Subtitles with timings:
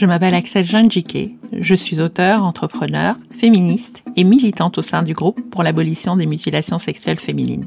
[0.00, 1.34] je m'appelle Axel Jiquet.
[1.52, 6.78] Je suis auteur, entrepreneur, féministe et militante au sein du groupe pour l'abolition des mutilations
[6.78, 7.66] sexuelles féminines.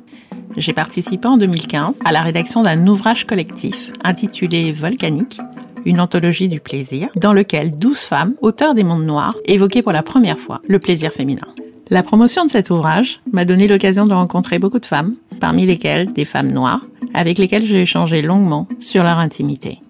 [0.57, 5.41] J'ai participé en 2015 à la rédaction d'un ouvrage collectif intitulé Volcanique,
[5.85, 10.01] une anthologie du plaisir, dans lequel 12 femmes, auteurs des mondes noirs, évoquaient pour la
[10.01, 11.47] première fois le plaisir féminin.
[11.91, 16.11] La promotion de cet ouvrage m'a donné l'occasion de rencontrer beaucoup de femmes, parmi lesquelles
[16.13, 19.81] des femmes noires, avec lesquelles j'ai échangé longuement sur leur intimité.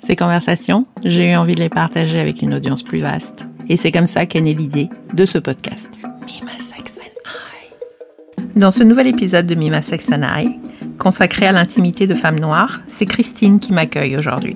[0.00, 3.46] Ces conversations, j'ai eu envie de les partager avec une audience plus vaste.
[3.68, 5.90] Et c'est comme ça qu'est née l'idée de ce podcast.
[6.26, 8.58] Mima Sex and I.
[8.58, 10.58] Dans ce nouvel épisode de Mima Sex and I,
[10.98, 14.54] consacré à l'intimité de femmes noires, c'est Christine qui m'accueille aujourd'hui.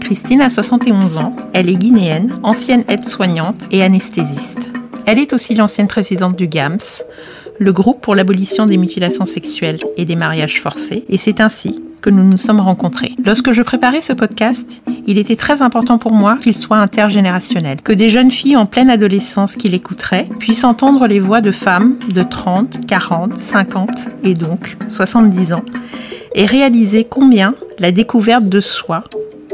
[0.00, 4.68] Christine a 71 ans, elle est guinéenne, ancienne aide-soignante et anesthésiste.
[5.06, 7.02] Elle est aussi l'ancienne présidente du GAMS,
[7.58, 12.10] le groupe pour l'abolition des mutilations sexuelles et des mariages forcés, et c'est ainsi que
[12.10, 13.14] nous nous sommes rencontrés.
[13.24, 17.92] Lorsque je préparais ce podcast, il était très important pour moi qu'il soit intergénérationnel, que
[17.92, 22.22] des jeunes filles en pleine adolescence qui l'écouteraient puissent entendre les voix de femmes de
[22.22, 23.90] 30, 40, 50
[24.24, 25.64] et donc 70 ans,
[26.34, 29.04] et réaliser combien la découverte de soi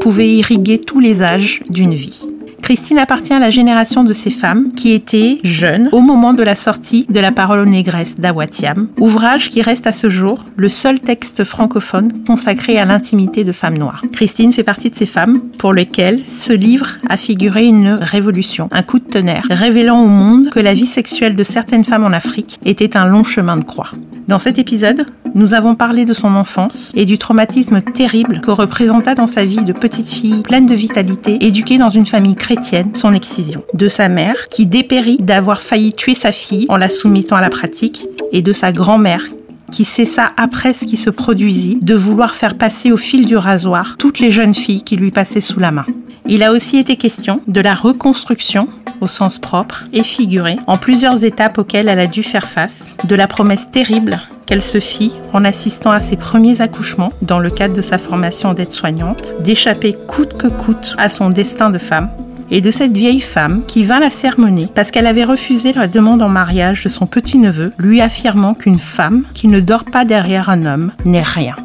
[0.01, 2.27] pouvait irriguer tous les âges d'une vie.
[2.69, 6.53] Christine appartient à la génération de ces femmes qui étaient jeunes au moment de la
[6.53, 10.99] sortie de La parole aux négresses d'Awatiam, ouvrage qui reste à ce jour le seul
[10.99, 14.03] texte francophone consacré à l'intimité de femmes noires.
[14.11, 18.83] Christine fait partie de ces femmes pour lesquelles ce livre a figuré une révolution, un
[18.83, 22.59] coup de tonnerre, révélant au monde que la vie sexuelle de certaines femmes en Afrique
[22.65, 23.89] était un long chemin de croix.
[24.27, 29.15] Dans cet épisode, nous avons parlé de son enfance et du traumatisme terrible que représenta
[29.15, 32.58] dans sa vie de petite fille pleine de vitalité, éduquée dans une famille chrétienne,
[32.93, 33.63] son excision.
[33.73, 37.49] De sa mère, qui dépérit d'avoir failli tuer sa fille en la soumettant à la
[37.49, 39.23] pratique, et de sa grand-mère,
[39.71, 43.95] qui cessa après ce qui se produisit de vouloir faire passer au fil du rasoir
[43.97, 45.85] toutes les jeunes filles qui lui passaient sous la main.
[46.27, 48.67] Il a aussi été question de la reconstruction
[49.01, 53.15] au sens propre et figuré en plusieurs étapes auxquelles elle a dû faire face, de
[53.15, 57.75] la promesse terrible qu'elle se fit en assistant à ses premiers accouchements dans le cadre
[57.75, 62.09] de sa formation d'aide-soignante, d'échapper coûte que coûte à son destin de femme,
[62.51, 66.21] et de cette vieille femme qui vint la sermonner parce qu'elle avait refusé la demande
[66.21, 70.65] en mariage de son petit-neveu, lui affirmant qu'une femme qui ne dort pas derrière un
[70.65, 71.55] homme n'est rien.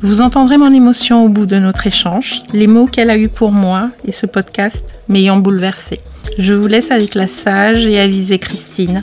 [0.00, 3.52] Vous entendrez mon émotion au bout de notre échange, les mots qu'elle a eus pour
[3.52, 6.00] moi et ce podcast m'ayant bouleversée.
[6.38, 9.02] Je vous laisse avec la sage et avisée Christine,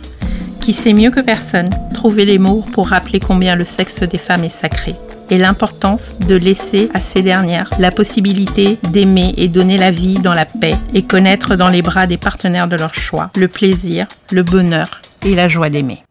[0.60, 4.44] qui sait mieux que personne trouver les mots pour rappeler combien le sexe des femmes
[4.44, 4.96] est sacré
[5.32, 10.34] et l'importance de laisser à ces dernières la possibilité d'aimer et donner la vie dans
[10.34, 14.44] la paix et connaître dans les bras des partenaires de leur choix le plaisir, le
[14.44, 16.04] bonheur et la joie d'aimer.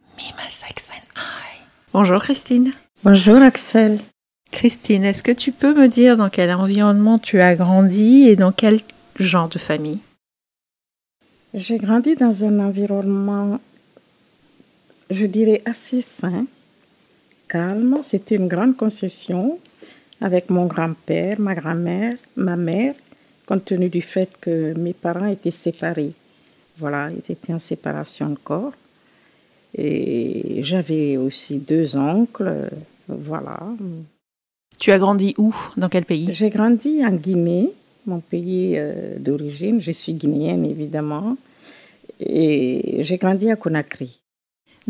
[1.92, 2.70] Bonjour Christine.
[3.02, 3.98] Bonjour Axel.
[4.52, 8.52] Christine, est-ce que tu peux me dire dans quel environnement tu as grandi et dans
[8.52, 8.80] quel
[9.18, 10.00] genre de famille?
[11.52, 13.58] J'ai grandi dans un environnement,
[15.10, 16.46] je dirais, assez sain,
[17.50, 17.98] calme.
[18.02, 19.58] C'était une grande concession
[20.20, 22.94] avec mon grand-père, ma grand-mère, ma mère,
[23.46, 26.12] compte tenu du fait que mes parents étaient séparés.
[26.78, 28.72] Voilà, ils étaient en séparation encore.
[29.76, 32.70] Et j'avais aussi deux oncles,
[33.08, 33.58] voilà.
[34.78, 35.54] Tu as grandi où?
[35.76, 36.28] Dans quel pays?
[36.32, 37.72] J'ai grandi en Guinée,
[38.06, 39.80] mon pays euh, d'origine.
[39.80, 41.36] Je suis guinéenne, évidemment.
[42.18, 44.19] Et j'ai grandi à Conakry.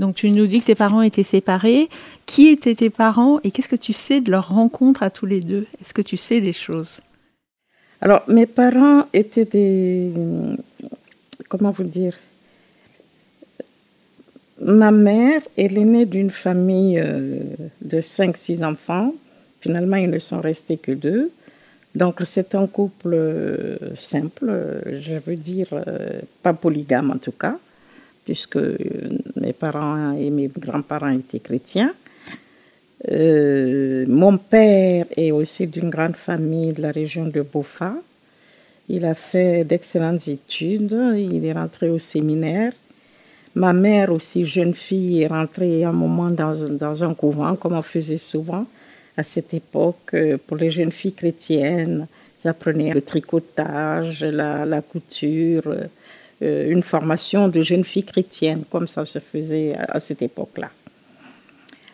[0.00, 1.90] Donc tu nous dis que tes parents étaient séparés.
[2.24, 5.40] Qui étaient tes parents et qu'est-ce que tu sais de leur rencontre à tous les
[5.40, 5.66] deux?
[5.80, 7.00] Est-ce que tu sais des choses?
[8.00, 10.10] Alors mes parents étaient des...
[11.50, 12.18] Comment vous dire?
[14.62, 17.40] Ma mère, est née d'une famille euh,
[17.80, 19.14] de 5-6 enfants.
[19.60, 21.30] Finalement, ils ne sont restés que deux.
[21.94, 24.52] Donc, c'est un couple euh, simple,
[24.86, 27.56] je veux dire, euh, pas polygame en tout cas,
[28.24, 28.58] puisque
[29.36, 31.92] mes parents et mes grands-parents étaient chrétiens.
[33.10, 37.94] Euh, mon père est aussi d'une grande famille de la région de Bofa.
[38.88, 42.72] Il a fait d'excellentes études, il est rentré au séminaire.
[43.54, 48.18] Ma mère aussi, jeune fille, est rentrée un moment dans, un couvent, comme on faisait
[48.18, 48.66] souvent
[49.16, 52.06] à cette époque, euh, pour les jeunes filles chrétiennes,
[52.42, 55.84] ils apprenaient le tricotage, la, couture, euh,
[56.40, 60.70] une formation de jeunes filles chrétiennes, comme ça se faisait à, cette époque-là.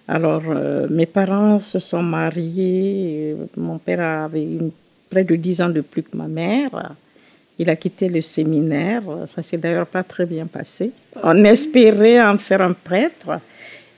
[0.09, 3.35] Alors, euh, mes parents se sont mariés.
[3.57, 4.59] Mon père avait
[5.11, 6.95] près de dix ans de plus que ma mère.
[7.59, 9.03] Il a quitté le séminaire.
[9.27, 10.93] Ça s'est d'ailleurs pas très bien passé.
[11.23, 13.41] On espérait en faire un prêtre.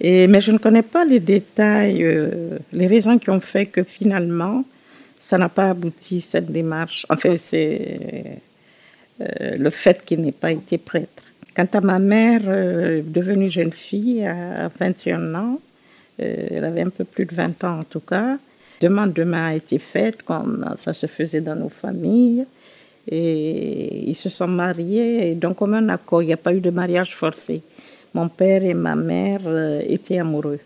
[0.01, 3.83] Et, mais je ne connais pas les détails, euh, les raisons qui ont fait que
[3.83, 4.65] finalement,
[5.19, 7.05] ça n'a pas abouti, cette démarche.
[7.11, 8.39] Enfin, c'est,
[9.21, 11.23] le fait qu'il n'ait pas été prêtre.
[11.55, 15.59] Quant à ma mère, devenue jeune fille à 21 ans,
[16.19, 18.39] elle avait un peu plus de 20 ans en tout cas,
[18.81, 22.47] demande de main a été faite comme ça se faisait dans nos familles.
[23.11, 26.71] Et ils se sont mariés, donc comme un accord, il n'y a pas eu de
[26.71, 27.63] mariage forcé.
[28.13, 30.61] Mon père et ma mère euh, étaient amoureux,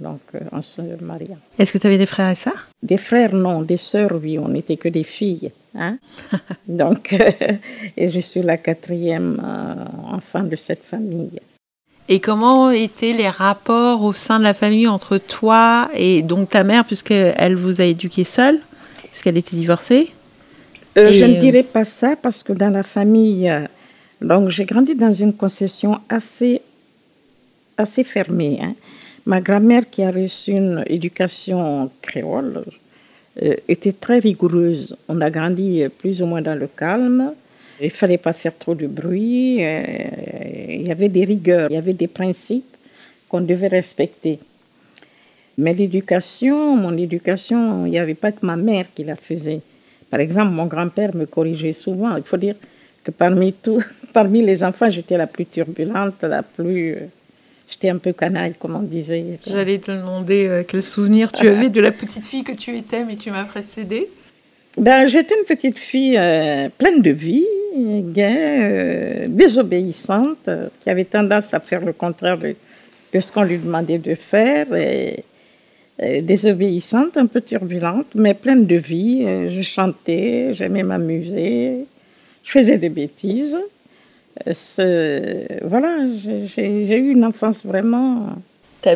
[0.00, 1.38] donc euh, en se mariant.
[1.58, 2.68] Est-ce que tu avais des frères et sœurs?
[2.82, 3.62] Des frères, non.
[3.62, 4.38] Des sœurs, oui.
[4.38, 5.52] On n'était que des filles.
[5.76, 5.98] Hein?
[6.68, 7.30] donc, euh,
[7.96, 9.40] et je suis la quatrième
[10.10, 11.40] enfant de cette famille.
[12.08, 16.64] Et comment étaient les rapports au sein de la famille entre toi et donc ta
[16.64, 18.58] mère, puisqu'elle vous a éduqué seule,
[19.10, 20.10] puisqu'elle était divorcée?
[20.98, 23.66] Euh, Je ne euh, dirais pas ça parce que dans la famille, euh,
[24.20, 26.60] donc j'ai grandi dans une concession assez,
[27.78, 28.58] assez fermée.
[28.60, 28.74] Hein.
[29.26, 32.64] Ma grand-mère qui a reçu une éducation créole
[33.68, 34.96] était très rigoureuse.
[35.08, 37.32] On a grandi plus ou moins dans le calme.
[37.80, 39.64] Il fallait pas faire trop de bruit.
[39.64, 39.82] Euh,
[40.68, 42.76] il y avait des rigueurs, il y avait des principes
[43.28, 44.38] qu'on devait respecter.
[45.58, 49.60] Mais l'éducation, mon éducation, il n'y avait pas que ma mère qui la faisait.
[50.10, 52.16] Par exemple, mon grand-père me corrigeait souvent.
[52.16, 52.54] Il faut dire
[53.02, 56.98] que parmi tous, parmi les enfants, j'étais la plus turbulente, la plus.
[57.72, 59.38] Euh, j'étais un peu canaille, comme on disait.
[59.46, 63.04] J'allais te demander euh, quel souvenir tu avais de la petite fille que tu étais,
[63.04, 64.08] mais tu m'as précédée.
[64.78, 66.18] Ben, j'étais une petite fille
[66.78, 67.44] pleine de vie,
[67.76, 70.48] gaie, euh, désobéissante,
[70.80, 72.54] qui avait tendance à faire le contraire de,
[73.20, 75.24] ce qu'on lui demandait de faire, et,
[76.22, 79.24] désobéissante, un peu turbulente, mais pleine de vie.
[79.24, 81.84] Euh, je chantais, j'aimais m'amuser,
[82.42, 83.56] je faisais des bêtises.
[84.78, 85.98] Euh, voilà,
[86.44, 88.30] j'ai eu une enfance vraiment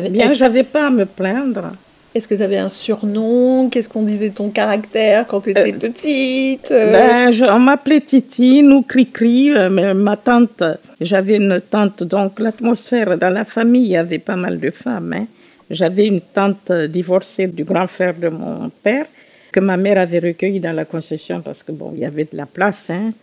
[0.09, 0.33] bien.
[0.33, 1.73] J'avais pas à me plaindre.
[2.15, 3.69] Est-ce que tu avais un surnom?
[3.69, 6.69] Qu'est-ce qu'on disait ton caractère quand tu étais euh, petite?
[6.69, 9.51] ben, On m'appelait Titine ou Cricri.
[9.51, 10.63] Euh, mais ma tante,
[10.99, 15.13] j'avais une tante, donc l'atmosphère dans la famille, il y avait pas mal de femmes.
[15.13, 15.25] Hein.
[15.69, 19.05] J'avais une tante divorcée du grand frère de mon père
[19.51, 22.35] que ma mère avait recueilli dans la concession parce que bon, il y avait de
[22.35, 23.13] la place, hein,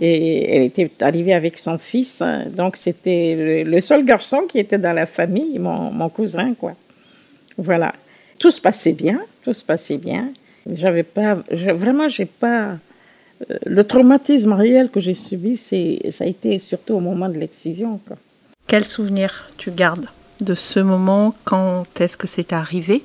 [0.00, 2.44] et elle était arrivée avec son fils, hein.
[2.48, 6.72] donc c'était le, seul garçon qui était dans la famille, mon, mon cousin, quoi.
[7.58, 7.94] Voilà.
[8.38, 10.28] Tout se passait bien, tout se passait bien.
[10.70, 12.78] J'avais pas, vraiment, j'ai pas.
[13.50, 17.38] Euh, le traumatisme réel que j'ai subi, c'est, ça a été surtout au moment de
[17.38, 18.00] l'excision.
[18.66, 20.06] Quel souvenir tu gardes
[20.40, 21.34] de ce moment?
[21.44, 23.02] Quand est-ce que c'est arrivé?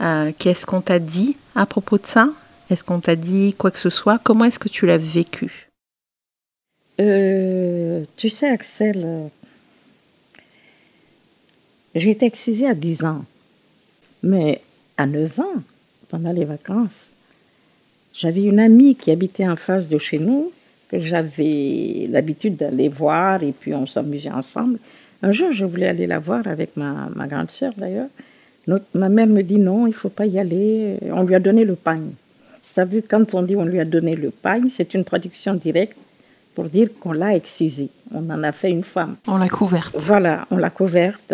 [0.00, 2.28] Euh, Qu'est-ce qu'on t'a dit à propos de ça?
[2.70, 4.18] Est-ce qu'on t'a dit quoi que ce soit?
[4.22, 5.68] Comment est-ce que tu l'as vécu?
[7.00, 9.30] Euh, Tu sais, Axel,
[11.94, 13.24] j'ai été excisée à 10 ans.
[14.22, 14.60] Mais
[14.96, 15.62] à 9 ans,
[16.08, 17.12] pendant les vacances,
[18.12, 20.52] j'avais une amie qui habitait en face de chez nous,
[20.88, 24.78] que j'avais l'habitude d'aller voir et puis on s'amusait ensemble.
[25.22, 28.08] Un jour, je voulais aller la voir avec ma, ma grande sœur d'ailleurs.
[28.94, 30.96] Ma mère me dit non, il ne faut pas y aller.
[31.12, 32.00] On lui a donné le pain.
[32.62, 35.96] C'est-à-dire, quand on dit on lui a donné le pain, c'est une traduction directe
[36.54, 37.88] pour dire qu'on l'a excisée.
[38.12, 39.16] On en a fait une femme.
[39.26, 39.96] On l'a couverte.
[39.98, 41.32] Voilà, on l'a couverte.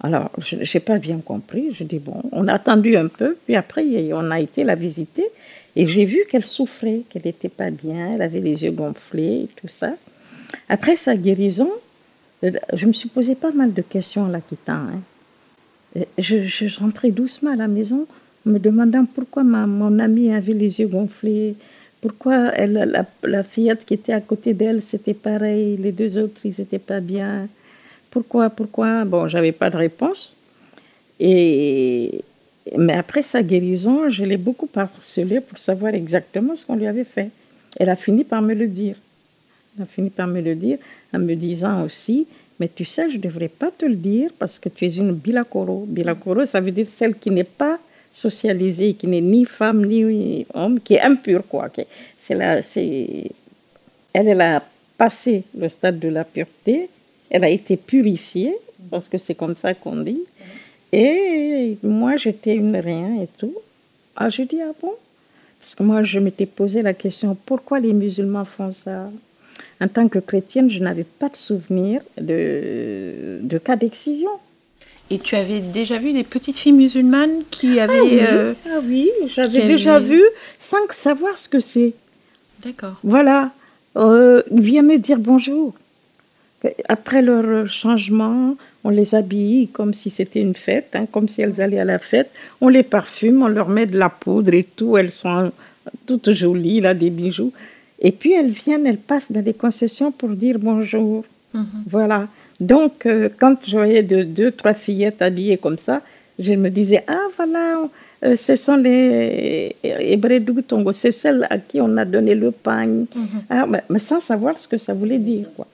[0.00, 1.72] Alors, je n'ai pas bien compris.
[1.72, 5.24] Je dis, bon, on a attendu un peu, puis après, on a été la visiter,
[5.76, 9.48] et j'ai vu qu'elle souffrait, qu'elle n'était pas bien, elle avait les yeux gonflés, et
[9.60, 9.94] tout ça.
[10.68, 11.70] Après sa guérison,
[12.44, 14.72] euh, je me suis posé pas mal de questions en la quittant.
[14.72, 15.00] Hein.
[16.18, 18.06] Je, rentrais doucement à la maison,
[18.46, 21.54] me demandant pourquoi ma, mon amie avait les yeux gonflés,
[22.00, 26.78] pourquoi la fillette qui était à côté d'elle, c'était pareil, les deux autres, ils n'étaient
[26.78, 27.48] pas bien.
[28.10, 29.04] Pourquoi Pourquoi?
[29.04, 30.36] Bon, j'avais pas de réponse.
[31.18, 32.22] Et
[32.78, 37.04] mais après sa guérison, je l'ai beaucoup harcelée pour savoir exactement ce qu'on lui avait
[37.04, 37.30] fait.
[37.78, 38.96] Elle a fini par me le dire.
[39.76, 40.78] Elle a fini par me le dire
[41.12, 42.26] en me disant aussi,
[42.64, 45.12] mais tu sais, je ne devrais pas te le dire parce que tu es une
[45.12, 45.84] bilakoro.
[45.86, 47.78] Bilakoro, ça veut dire celle qui n'est pas
[48.10, 51.68] socialisée, qui n'est ni femme ni homme, qui est impure, quoi.
[52.16, 53.30] C'est là, c'est...
[54.14, 54.62] Elle, elle a
[54.96, 56.88] passé le stade de la pureté
[57.28, 58.56] elle a été purifiée,
[58.90, 60.22] parce que c'est comme ça qu'on dit.
[60.90, 63.54] Et moi, j'étais une rien et tout.
[64.16, 64.92] Ah, j'ai dit, ah bon?
[65.60, 69.10] Parce que moi, je m'étais posé la question, pourquoi les musulmans font ça?
[69.80, 74.30] En tant que chrétienne, je n'avais pas de souvenir de, de cas d'excision.
[75.10, 77.98] Et tu avais déjà vu des petites filles musulmanes qui avaient...
[77.98, 80.22] Ah oui, euh, ah oui j'avais déjà vu
[80.58, 81.92] sans savoir ce que c'est.
[82.64, 82.94] D'accord.
[83.02, 83.52] Voilà.
[83.96, 85.74] Euh, viennent dire bonjour.
[86.88, 91.60] Après leur changement, on les habille comme si c'était une fête, hein, comme si elles
[91.60, 92.30] allaient à la fête.
[92.62, 94.96] On les parfume, on leur met de la poudre et tout.
[94.96, 95.52] Elles sont
[96.06, 97.52] toutes jolies, là, des bijoux.
[98.00, 101.24] Et puis elles viennent, elles passent dans des concessions pour dire bonjour.
[101.88, 102.28] Voilà.
[102.60, 106.02] Donc, euh, quand je voyais deux, trois fillettes habillées comme ça,
[106.38, 107.88] je me disais, ah voilà,
[108.24, 112.86] euh, ce sont les Hébreux Tongo, c'est celles à qui on a donné le pain.
[112.86, 113.06] Mhm.
[113.50, 115.66] Ah, mais, sans savoir ce que ça voulait dire, quoi.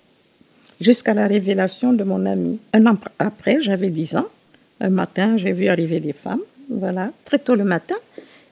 [0.80, 2.58] Jusqu'à la révélation de mon ami.
[2.72, 4.26] Un an après, j'avais 10 ans.
[4.80, 7.96] Un matin, j'ai vu arriver des femmes, voilà, très tôt le matin.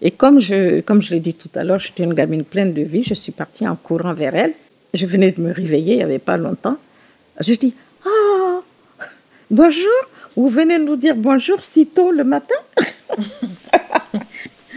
[0.01, 2.83] Et comme je, comme je l'ai dit tout à l'heure, j'étais une gamine pleine de
[2.83, 4.55] vie, je suis partie en courant vers elles.
[4.95, 6.77] Je venais de me réveiller, il n'y avait pas longtemps.
[7.41, 7.75] Je dis,
[8.07, 8.61] ah,
[9.51, 9.91] bonjour,
[10.37, 12.55] vous venez nous dire bonjour si tôt le matin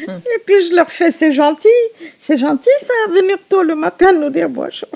[0.07, 1.67] Et puis je leur fais, c'est gentil,
[2.17, 4.89] c'est gentil ça, venir tôt le matin nous dire bonjour.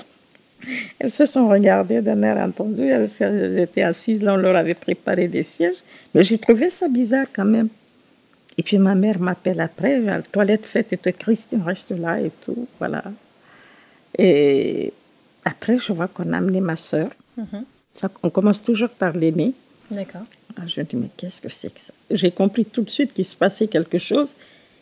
[0.98, 5.28] Elles se sont regardées d'un air entendu, elles, étaient assises, là on leur avait préparé
[5.28, 5.76] des sièges,
[6.12, 7.68] mais j'ai trouvé ça bizarre quand même.
[8.58, 12.66] Et puis ma mère m'appelle après, la toilette faite et Christine reste là et tout,
[12.78, 13.04] voilà.
[14.18, 14.92] Et
[15.44, 17.10] après, je vois qu'on a amené ma soeur.
[17.36, 17.64] Mhm.
[18.22, 19.52] on commence toujours par l'aîné.
[19.90, 20.22] D'accord.
[20.56, 21.92] Ah, je me dis, mais qu'est-ce que c'est que ça?
[22.10, 24.32] J'ai compris tout de suite qu'il se passait quelque chose.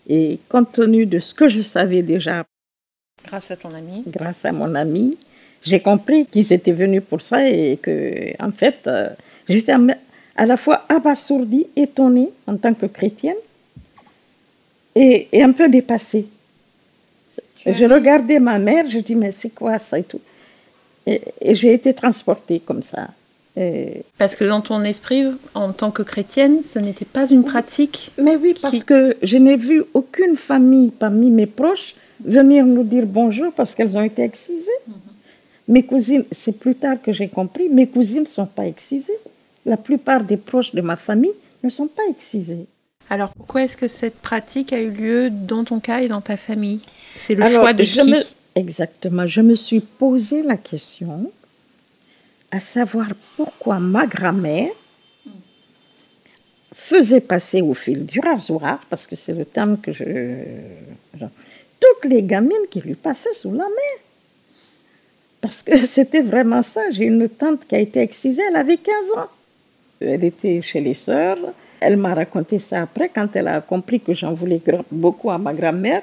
[0.09, 2.45] Et compte tenu de ce que je savais déjà.
[3.25, 5.16] Grâce à ton ami Grâce à mon ami,
[5.62, 9.09] j'ai compris qu'ils étaient venus pour ça et que, en fait, euh,
[9.49, 9.75] j'étais
[10.37, 13.37] à la fois abasourdie, étonnée en tant que chrétienne
[14.95, 16.27] et, un peu dépassée.
[17.67, 20.21] Je regardais ma mère, je dis, mais c'est quoi ça et tout.
[21.07, 21.21] et
[21.55, 23.09] j'ai été transportée comme ça.
[24.19, 25.25] Parce que dans ton esprit,
[25.55, 28.11] en tant que chrétienne, ce n'était pas une pratique.
[28.21, 33.07] Mais oui, parce que je n'ai vu aucune famille parmi mes proches venir nous dire
[33.07, 34.71] bonjour parce qu'elles ont été excisées.
[34.89, 34.95] Mhm.
[35.69, 39.19] Mes cousines, c'est plus tard que j'ai compris, mes cousines ne sont pas excisées.
[39.65, 41.33] La plupart des proches de ma famille
[41.63, 42.67] ne sont pas excisés.
[43.11, 46.37] Alors pourquoi est-ce que cette pratique a eu lieu dans ton cas et dans ta
[46.37, 46.81] famille?
[47.17, 48.15] C'est le choix de qui?
[48.55, 49.27] Exactement.
[49.27, 51.31] Je me suis posé la question
[52.51, 54.71] à savoir pourquoi ma grand-mère
[56.73, 60.05] faisait passer au fil du rasoir, parce que c'est le terme que je,
[61.81, 63.95] toutes les gamines qui lui passaient sous la main.
[65.41, 66.91] Parce que c'était vraiment ça.
[66.91, 69.29] J'ai une tante qui a été excisée, elle avait 15 ans.
[70.01, 71.39] Elle était chez les sœurs.
[71.87, 74.61] Elle m'a raconté ça après, quand elle a compris que j'en voulais
[74.91, 76.03] beaucoup à ma grand-mère.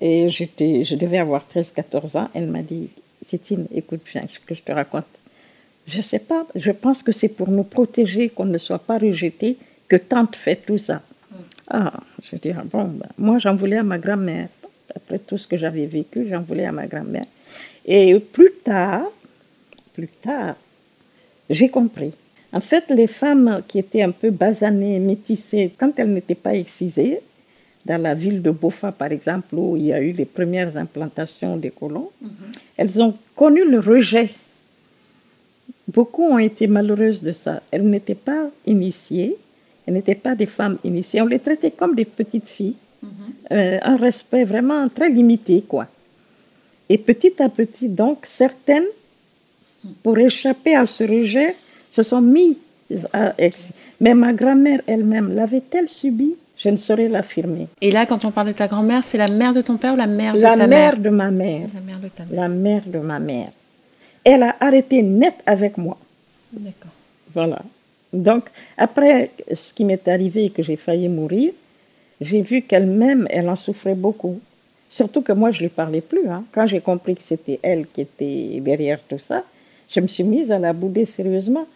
[0.00, 2.28] Et j'étais, je devais avoir 13-14 ans.
[2.34, 2.88] Elle m'a dit,
[3.28, 5.04] Titine, écoute bien ce que je te raconte.
[5.86, 8.98] Je ne sais pas, je pense que c'est pour nous protéger, qu'on ne soit pas
[8.98, 9.56] rejeté,
[9.86, 10.96] que tante fait tout ça.
[10.96, 11.36] Mm.
[11.70, 14.48] Ah, je dis, ah bon, ben, moi j'en voulais à ma grand-mère.
[14.96, 17.26] Après tout ce que j'avais vécu, j'en voulais à ma grand-mère.
[17.86, 19.04] Et plus tard,
[19.92, 20.56] plus tard,
[21.48, 22.12] j'ai compris.
[22.54, 27.20] En fait, les femmes qui étaient un peu basanées, métissées, quand elles n'étaient pas excisées,
[27.84, 31.56] dans la ville de Bofa, par exemple, où il y a eu les premières implantations
[31.56, 32.58] des colons, mm-hmm.
[32.78, 34.30] elles ont connu le rejet
[35.88, 37.62] Beaucoup ont été malheureuses de ça.
[37.70, 39.36] Elles n'étaient pas initiées,
[39.86, 41.20] elles n'étaient pas des femmes initiées.
[41.20, 43.10] On les traitait comme des petites filles, mhm.
[43.52, 45.86] euh, un respect vraiment très limité, quoi.
[46.88, 48.86] Et petit à petit, donc, certaines,
[50.02, 51.54] pour échapper à ce rejet,
[51.94, 52.56] se sont mises
[53.12, 53.34] à
[54.00, 56.34] Mais ma grand-mère elle-même, l'avait-elle subi?
[56.56, 57.66] Je ne saurais l'affirmer.
[57.80, 59.96] Et là, quand on parle de ta grand-mère, c'est la mère de ton père ou
[59.96, 60.96] la mère de ta mère La mère?
[60.98, 61.68] de ma mère.
[61.74, 62.40] La mère de ta mère.
[62.40, 63.48] La mère de ma mère
[64.24, 65.98] elle a arrêté net avec moi.
[66.52, 66.90] D'accord.
[67.34, 67.60] Voilà.
[68.12, 68.44] Donc,
[68.78, 71.52] après ce qui m'est arrivé et que j'ai failli mourir,
[72.20, 74.40] j'ai vu qu'elle-même, elle en souffrait beaucoup.
[74.88, 76.28] Surtout que moi, je ne lui parlais plus.
[76.28, 76.44] Hein.
[76.52, 79.44] Quand j'ai compris que c'était elle qui était derrière tout ça,
[79.90, 81.66] je me suis mise à la bouder sérieusement.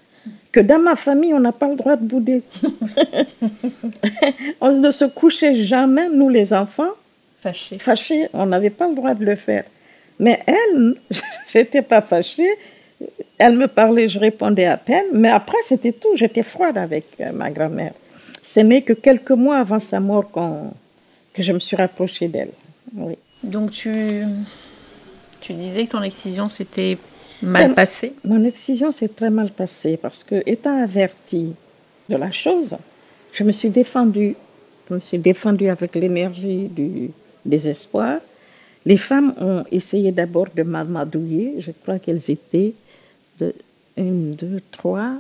[0.50, 2.42] Que dans ma famille, on n'a pas le droit de bouder.
[4.60, 6.92] on ne se couchait jamais, nous les enfants.
[7.40, 7.78] Fâchés.
[7.78, 9.64] Fâchés, on n'avait pas le droit de le faire.
[10.18, 10.94] Mais elle,
[11.52, 12.50] j'étais pas fâchée.
[13.37, 15.06] Elle me parlait, je répondais à peine.
[15.12, 16.16] Mais après, c'était tout.
[16.16, 17.92] J'étais froide avec euh, ma grand-mère.
[18.42, 22.50] Ce n'est que quelques mois avant sa mort que je me suis rapprochée d'elle.
[22.94, 23.16] Oui.
[23.42, 24.25] Donc tu,
[25.40, 26.98] tu disais que ton excision s'était
[27.42, 31.54] mal passée Mon excision s'est très mal passée parce que, étant avertie
[32.09, 32.76] de la chose,
[33.33, 34.37] je me suis défendue.
[34.88, 37.11] Je me suis défendue avec l'énergie du
[37.45, 38.21] désespoir.
[38.87, 41.57] Les femmes ont essayé d'abord de m'amadouiller.
[41.59, 42.73] Je crois qu'elles étaient
[43.38, 43.54] de,
[43.97, 45.12] une, deux, trois.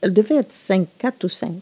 [0.00, 1.60] Elles devaient être cinq, quatre ou cinq.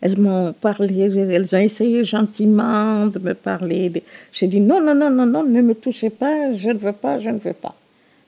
[0.00, 4.02] Elles m'ont parlé, elles ont essayé gentiment de me parler.
[4.32, 7.18] J'ai dit non, non, non, non, non, ne me touchez pas, je ne veux pas,
[7.18, 7.74] je ne veux pas.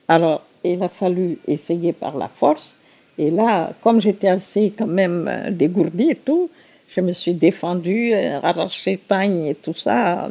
[0.09, 2.75] Alors, il a fallu essayer par la force.
[3.19, 6.49] Et là, comme j'étais assez quand même euh, dégourdie et tout,
[6.89, 10.27] je me suis défendue, euh, arraché pagne et tout ça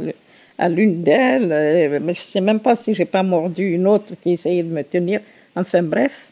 [0.58, 3.86] à l'une d'elles, euh, mais je ne sais même pas si j'ai pas mordu une
[3.86, 5.20] autre qui essayait de me tenir.
[5.54, 6.26] Enfin bref,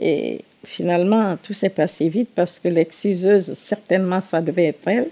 [0.00, 5.08] et finalement tout s'est passé vite parce que l'exciseuse, certainement ça devait être elle,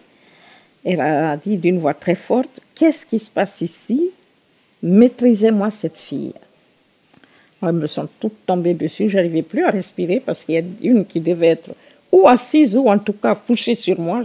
[0.84, 4.10] elle a dit d'une voix très forte, qu'est-ce qui se passe ici?
[4.82, 6.32] Maîtrisez-moi cette fille.
[7.62, 10.62] Elles me sont toutes tombées dessus, je n'arrivais plus à respirer parce qu'il y a
[10.82, 11.70] une qui devait être
[12.12, 14.22] ou assise ou en tout cas couchée sur moi.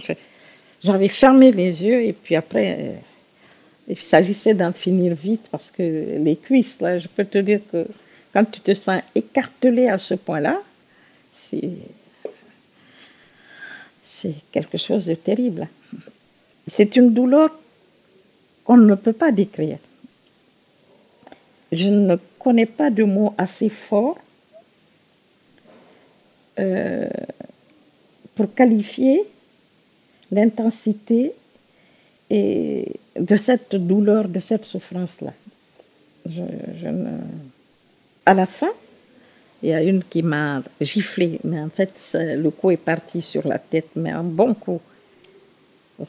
[0.83, 2.93] J'avais fermé les yeux et puis après, euh,
[3.87, 5.81] il s'agissait d'en finir vite parce que
[6.19, 7.85] les cuisses, là, je peux te dire que
[8.33, 10.61] quand tu te sens écartelé à ce point-là,
[11.31, 11.69] c'est
[14.51, 15.67] quelque chose de terrible.
[16.67, 17.49] C'est une douleur
[18.63, 19.77] qu'on ne peut pas décrire.
[21.73, 24.19] Je ne connais pas de mots assez forts
[26.59, 27.09] euh,
[28.35, 29.23] pour qualifier
[30.31, 31.33] l'intensité
[32.29, 32.85] et
[33.19, 35.33] de cette douleur, de cette souffrance-là.
[38.25, 38.71] À la fin,
[39.63, 43.47] il y a une qui m'a giflé, mais en fait, le coup est parti sur
[43.47, 44.79] la tête, mais un bon coup.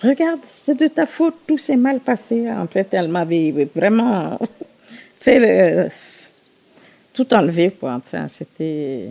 [0.02, 2.50] Regarde, c'est de ta faute, tout s'est mal passé.
[2.50, 4.38] En fait, elle m'avait vraiment
[7.14, 7.94] tout enlevé, quoi.
[7.94, 9.08] Enfin, c'était.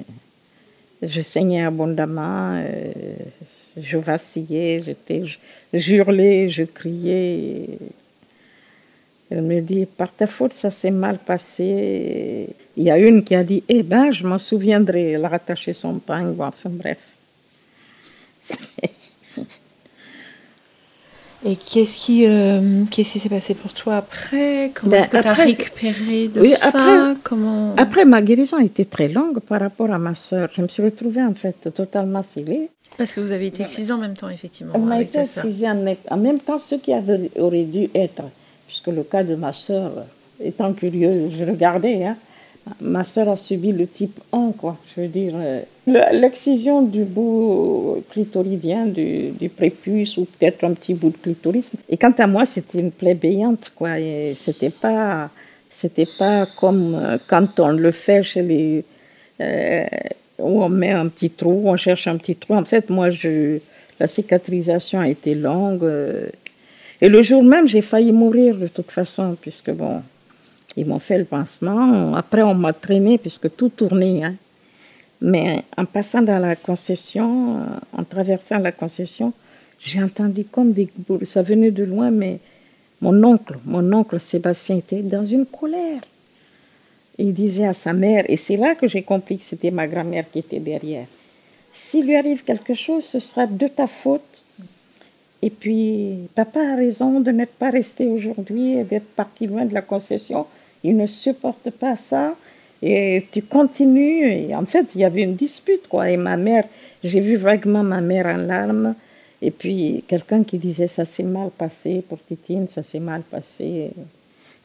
[1.02, 2.94] Je saignais abondamment, euh,
[3.76, 5.24] je vacillais, j'étais,
[5.74, 7.78] je, hurlais, je criais.
[9.30, 12.48] Elle me dit, par ta faute, ça s'est mal passé.
[12.78, 15.12] Il y a une qui a dit, eh ben, je m'en souviendrai.
[15.12, 17.00] Elle a rattaché son pain, enfin bref.
[21.46, 24.72] Et qu'est-ce qui euh, qu'est-ce qui s'est passé pour toi après?
[24.74, 26.68] Comment ben, est-ce que tu as récupéré de ça?
[26.68, 27.76] après, Comment...
[27.76, 30.50] après, ma guérison a été très longue par rapport à ma sœur.
[30.56, 32.70] Je me suis retrouvée en fait totalement scellée.
[32.98, 34.74] Parce que vous avez été excisée en même temps, effectivement.
[34.76, 38.24] On a été excisée en, en, même temps, ce qui avait, aurait dû être,
[38.68, 39.92] puisque le cas de ma sœur,
[40.40, 42.16] étant curieux, je regardais, hein,
[42.80, 44.78] ma sœur a subi le type 1, quoi.
[44.96, 51.10] Je veux dire, euh, l'excision du bout clitoridien, du, prépuce, ou peut-être un petit bout
[51.10, 51.72] de clitoris.
[51.90, 54.00] Et quant à moi, c'était une plaie béante, quoi.
[54.00, 55.30] Et c'était pas,
[55.70, 58.86] c'était pas comme euh, quand on le fait chez les,
[59.42, 59.86] euh,
[60.40, 62.56] où on met un petit trou, on cherche un petit trou.
[62.56, 63.10] En fait, moi,
[64.00, 65.90] la cicatrisation a été longue.
[67.02, 70.02] et le jour même, j'ai failli mourir de toute façon, puisque bon,
[70.76, 72.16] ils m'ont fait le pansement.
[72.16, 74.24] Après, on m'a traîné puisque tout tournait.
[74.24, 74.36] Hein.
[75.24, 79.32] Mais en passant dans la concession, euh, en traversant la concession,
[79.80, 81.26] j'ai entendu comme des boules.
[81.26, 82.40] Ça venait de loin, mais
[83.00, 86.02] mon oncle, mon oncle Sébastien était dans une colère.
[87.18, 90.26] Il disait à sa mère, et c'est là que j'ai compris que c'était ma grand-mère
[90.30, 91.08] qui était derrière.
[91.72, 94.44] S'il lui arrive quelque chose, ce sera de ta faute.
[95.42, 99.74] Et puis, papa a raison de n'être pas resté aujourd'hui et d'être parti loin de
[99.74, 100.46] la concession
[100.84, 102.36] il ne supporte pas ça.
[102.86, 104.54] Et tu continues.
[104.54, 106.10] En fait, il y avait une dispute, quoi.
[106.10, 106.66] Et ma mère,
[107.02, 108.94] j'ai vu vaguement ma mère en larmes.
[109.42, 113.92] Et puis, quelqu'un qui disait, ça s'est mal passé pour Titine, ça s'est mal passé.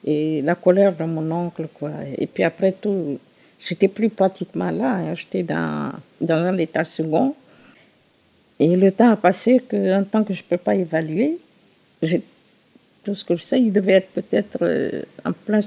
[0.05, 1.93] Et la colère de mon oncle, quoi.
[2.17, 3.21] Et puis après tout,
[3.61, 4.97] j'étais plus pratiquement là.
[4.97, 5.15] Hein.
[5.15, 7.37] J'étais dans, dans un état second.
[8.59, 11.39] Et le temps a passé qu'un temps que je ne peux pas évaluer,
[13.05, 15.61] tout ce que je sais, il devait être peut-être euh, en plein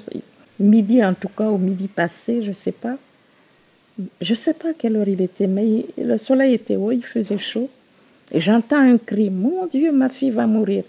[0.62, 2.98] midi en tout cas, au midi passé, je ne sais pas.
[4.22, 7.38] Je ne sais pas quelle heure il était, mais le soleil était haut, il faisait
[7.38, 7.70] chaud.
[8.32, 10.84] Et j'entends un cri, mon Dieu, ma fille va mourir.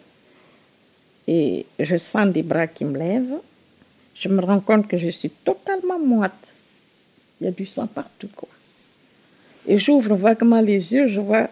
[1.26, 3.38] Et je sens des bras qui me lèvent.
[4.14, 6.52] Je me rends compte que je suis totalement moite.
[7.40, 8.48] Il y a du sang partout, quoi.
[9.66, 11.48] Et j'ouvre vaguement les yeux, je vois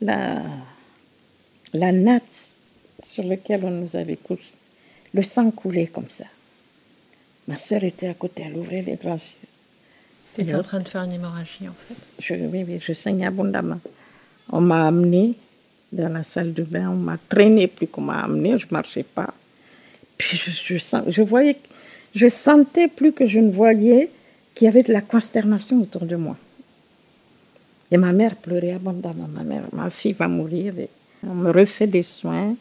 [0.00, 0.42] la,
[1.72, 2.56] la natte
[3.02, 4.54] sur laquelle on nous avait couché.
[5.12, 6.24] Le sang coulait comme ça.
[7.48, 9.48] Ma soeur était à côté, elle ouvrait les grands yeux.
[10.34, 13.26] Tu étais en train de faire une hémorragie, en fait je, Oui, oui, je saignais
[13.26, 13.80] abondamment.
[14.50, 15.34] On m'a amené
[15.92, 19.02] dans la salle de bain, on m'a traîné plus qu'on m'a amené, je ne marchais
[19.02, 19.32] pas.
[20.18, 20.76] Puis je,
[21.08, 21.56] je, voyais,
[22.14, 24.10] je sentais plus que je ne voyais
[24.54, 26.36] qu'il y avait de la consternation autour de moi.
[27.90, 29.28] Et ma mère pleurait abondamment.
[29.28, 30.74] Ma mère, ma fille va mourir.
[31.22, 32.56] on me refait des soins,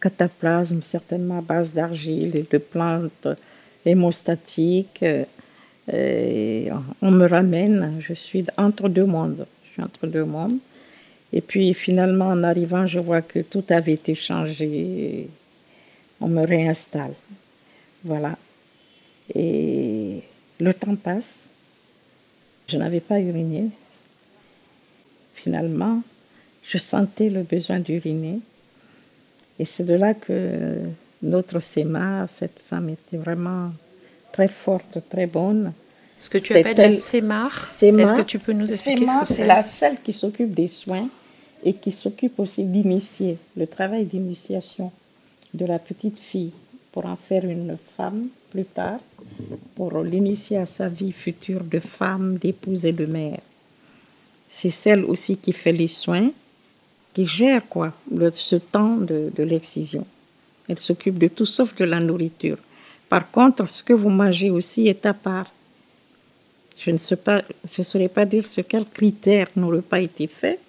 [0.00, 3.28] cataplasme certainement à base d'argile et de plantes
[3.84, 5.04] hémostatique.
[5.92, 6.70] Euh,
[7.02, 9.46] on me ramène, je suis entre deux mondes.
[9.64, 10.58] Je suis entre deux mondes.
[11.32, 15.28] Et puis finalement, en arrivant, je vois que tout avait été changé.
[16.20, 17.14] On me réinstalle.
[18.04, 18.36] Voilà.
[19.34, 20.22] Et
[20.58, 21.48] le temps passe.
[22.68, 23.68] Je n'avais pas uriné.
[25.34, 26.02] Finalement,
[26.62, 28.40] je sentais le besoin d'uriner.
[29.58, 30.78] Et c'est de là que
[31.22, 33.70] Notre Séma, cette femme était vraiment
[34.32, 35.72] très forte, très bonne.
[36.18, 39.46] Ce que tu appelles la Sémar, est-ce que tu peux nous expliquer ce que c'est?
[39.46, 41.08] la celle qui s'occupe des soins
[41.64, 44.92] et qui s'occupe aussi d'initier, le travail d'initiation
[45.54, 46.52] de la petite fille
[46.92, 48.98] pour en faire une femme plus tard,
[49.76, 53.40] pour l'initier à sa vie future de femme, d'épouse et de mère.
[54.48, 56.30] C'est celle aussi qui fait les soins,
[57.14, 57.92] qui gère quoi,
[58.32, 60.04] ce temps de, de l'excision.
[60.70, 62.56] Elle s'occupe de tout sauf de la nourriture.
[63.08, 65.52] Par contre, ce que vous mangez aussi est à part.
[66.78, 70.60] Je ne sais pas, saurais pas dire sur quels critères nos repas étaient faits,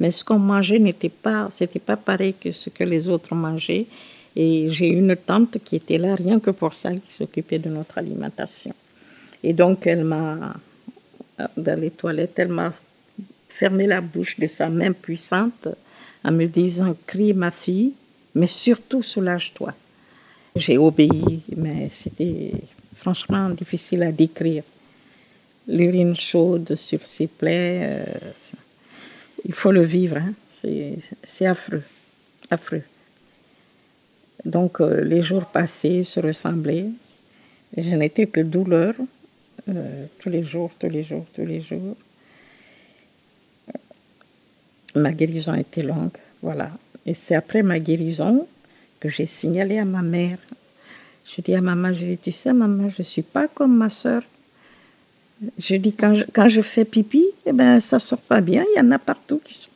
[0.00, 3.86] mais ce qu'on mangeait n'était pas, c'était pas pareil que ce que les autres mangeaient.
[4.34, 7.98] Et j'ai une tante qui était là rien que pour ça, qui s'occupait de notre
[7.98, 8.74] alimentation.
[9.44, 10.56] Et donc elle m'a,
[11.56, 12.72] dans les toilettes, elle m'a
[13.48, 15.68] fermé la bouche de sa main puissante
[16.24, 17.92] en me disant Crie ma fille,
[18.34, 19.74] mais surtout soulage-toi.
[20.56, 22.52] J'ai obéi, mais c'était
[22.94, 24.62] franchement difficile à décrire.
[25.66, 28.04] L'urine chaude sur ses plaies, euh,
[29.44, 30.32] il faut le vivre, hein.
[30.48, 31.82] c'est affreux,
[32.50, 32.82] affreux.
[34.44, 36.86] Donc euh, les jours passés se ressemblaient.
[37.76, 38.94] Je n'étais que douleur
[39.68, 41.96] euh, tous les jours, tous les jours, tous les jours.
[44.94, 46.70] Ma guérison était longue, voilà.
[47.06, 48.46] Et c'est après ma guérison
[49.00, 50.38] que j'ai signalé à ma mère.
[51.26, 53.90] Je dis à maman, je dis, tu sais, maman, je ne suis pas comme ma
[53.90, 54.22] soeur.
[55.58, 58.78] Je dis, quand je, quand je fais pipi, eh ben, ça sort pas bien, il
[58.78, 59.70] y en a partout qui sont.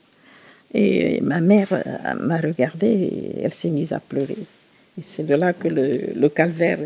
[0.74, 4.36] Et ma mère euh, m'a regardée et elle s'est mise à pleurer.
[4.98, 6.78] Et c'est de là que le, le calvaire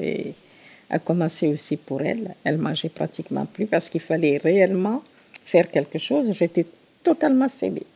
[0.90, 2.34] a commencé aussi pour elle.
[2.44, 5.02] Elle mangeait pratiquement plus parce qu'il fallait réellement
[5.44, 6.32] faire quelque chose.
[6.32, 6.66] J'étais
[7.02, 7.86] totalement cédée.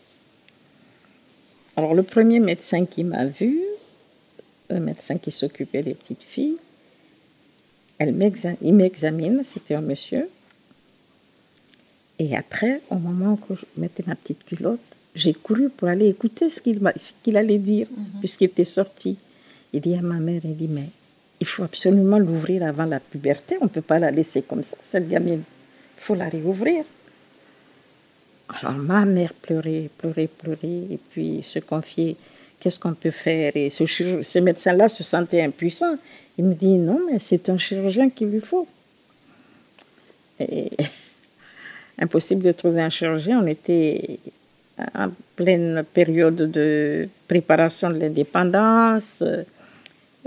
[1.77, 3.61] Alors le premier médecin qui m'a vu,
[4.71, 6.57] un médecin qui s'occupait des petites filles,
[7.99, 8.15] elle
[8.63, 10.29] il m'examine, c'était un monsieur,
[12.19, 14.81] et après, au moment où je mettais ma petite culotte,
[15.15, 18.21] j'ai couru pour aller écouter ce qu'il allait dire, mhm.
[18.21, 19.17] puisqu'il était sorti.
[19.73, 20.89] Il dit à ma mère, il dit, mais
[21.41, 24.77] il faut absolument l'ouvrir avant la puberté, on ne peut pas la laisser comme ça,
[24.83, 25.43] cette gamine.
[25.99, 26.85] Il faut la réouvrir.
[28.49, 32.17] Alors ma mère pleurait, pleurait, pleurait, et puis se confiait,
[32.61, 33.53] qu'est-ce qu'on peut faire?
[33.55, 35.97] Et ce, médecin-là se sentait impuissant.
[36.39, 38.69] Il me dit, non, mais c'est un chirurgien qu'il lui faut.
[40.39, 40.71] Et
[41.99, 43.43] impossible de trouver un chirurgien.
[43.43, 44.21] On était
[44.95, 49.23] en pleine période de préparation de l'indépendance.
[49.23, 49.43] Euh,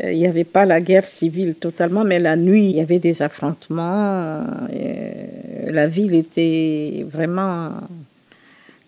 [0.01, 3.21] il n'y avait pas la guerre civile totalement, mais la nuit, il y avait des
[3.21, 4.43] affrontements.
[4.71, 7.71] Euh, la ville était vraiment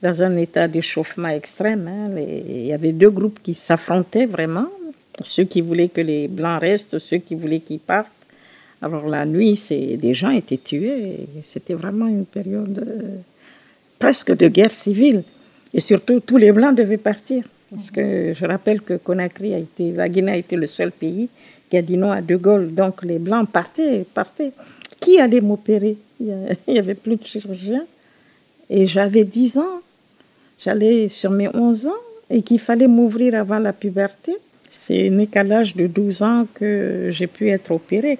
[0.01, 1.87] dans un état d'échauffement extrême.
[1.87, 2.11] Hein.
[2.17, 4.67] il y avait deux groupes qui s'affrontaient vraiment.
[5.23, 8.11] Ceux qui voulaient que les Blancs restent, ceux qui voulaient qu'ils partent.
[8.81, 11.27] Alors la nuit, des gens étaient tués.
[11.43, 13.17] C'était vraiment une période euh,
[13.99, 15.23] presque de guerre civile.
[15.73, 17.43] Et surtout, tous les Blancs devaient partir.
[17.69, 21.29] Parce que je rappelle que Conakry a été, la Guinée a été le seul pays
[21.69, 22.73] qui a dit non à De Gaulle.
[22.73, 24.51] Donc les Blancs partaient, partaient.
[24.99, 25.97] Qui allait m'opérer?
[26.19, 26.35] Il
[26.67, 27.85] n'y avait plus de chirurgien.
[28.69, 29.81] Et j'avais 10 ans.
[30.63, 34.35] J'allais sur mes 11 ans et qu'il fallait m'ouvrir avant la puberté.
[34.69, 38.19] C'est né qu'à l'âge de 12 ans que j'ai pu être opérée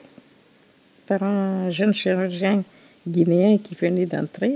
[1.08, 2.64] par un jeune chirurgien
[3.08, 4.54] guinéen qui venait d'entrer.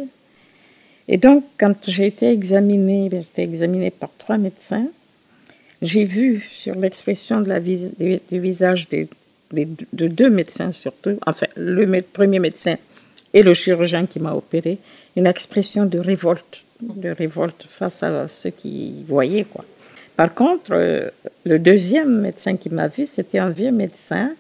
[1.08, 4.88] Et donc, quand j'ai été examinée, j'ai été examinée par trois médecins,
[5.82, 9.08] j'ai vu sur l'expression de la du, visage de
[9.92, 12.78] deux médecins surtout, enfin le premier médecin
[13.34, 14.80] et le chirurgien qui m'a opéré,
[15.16, 19.64] une expression de révolte, de révolte face à ceux qui voyaient quoi.
[20.16, 21.10] Par contre, euh,
[21.46, 24.32] le deuxième médecin qui m'a vu, c'était un vieux médecin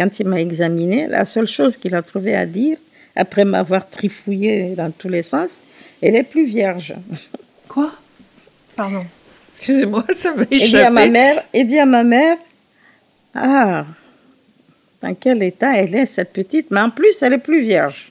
[0.00, 2.78] quand il m'a examiné, la seule chose qu'il a trouvé à dire,
[3.16, 5.60] après m'avoir trifouillé dans tous les sens,
[6.00, 6.94] elle est plus vierge.
[7.68, 7.92] Quoi?
[8.76, 9.04] Pardon.
[9.50, 10.56] Excusez-moi, ça m'a échappé.
[10.64, 12.38] Et dit à ma mère, et dit à ma mère,
[13.34, 13.84] ah,
[15.02, 18.10] dans quel état elle est cette petite, mais en plus elle est plus vierge.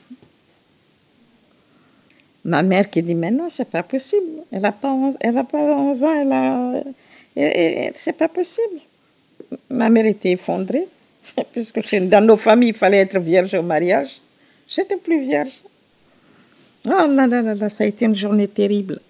[2.44, 4.44] Ma mère qui dit, mais non, c'est pas possible.
[4.50, 7.92] Elle n'a pas, 11, elle a pas 11 ans, elle a...
[7.94, 8.80] C'est pas possible.
[9.68, 10.86] Ma mère était effondrée.
[11.52, 14.20] Puisque dans nos familles, il fallait être vierge au mariage.
[14.68, 15.60] J'étais plus vierge.
[16.86, 19.00] Oh là là là là, ça a été une journée terrible.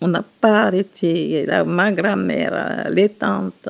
[0.00, 1.46] On n'a pas arrêté.
[1.66, 3.68] Ma grand-mère, les tantes.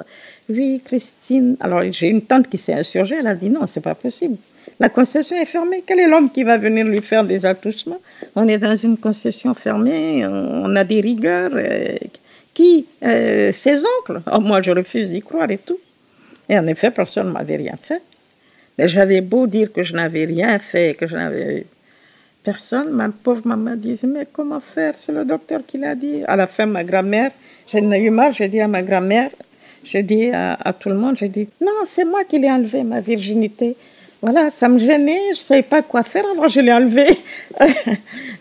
[0.48, 1.56] Oui, Christine.
[1.60, 3.16] Alors, j'ai une tante qui s'est insurgée.
[3.16, 4.36] Elle a dit non, c'est pas possible.
[4.80, 5.82] La concession est fermée.
[5.86, 8.00] Quel est l'homme qui va venir lui faire des attouchements?
[8.34, 10.26] On est dans une concession fermée.
[10.26, 11.50] On a des rigueurs.
[11.54, 11.96] Euh,
[12.52, 14.20] qui euh, Ses oncles?
[14.32, 15.78] Oh, moi, je refuse d'y croire et tout.
[16.48, 18.02] Et en effet, personne ne m'avait rien fait.
[18.78, 21.66] Mais j'avais beau dire que je n'avais rien fait, que je n'avais
[22.46, 24.94] personne, ma pauvre maman disait, mais comment faire?
[24.96, 26.22] C'est le docteur qui l'a dit.
[26.28, 27.32] À la fin, ma grand-mère,
[27.70, 29.30] j'en ai eu marre, j'ai dit à ma grand-mère,
[29.82, 33.00] j'ai dit à, tout le monde, j'ai dit, non, c'est moi qui l'ai enlevé, ma
[33.00, 33.76] virginité.
[34.22, 37.18] Voilà, ça me gênait, je ne savais pas quoi faire, alors je l'ai enlevé.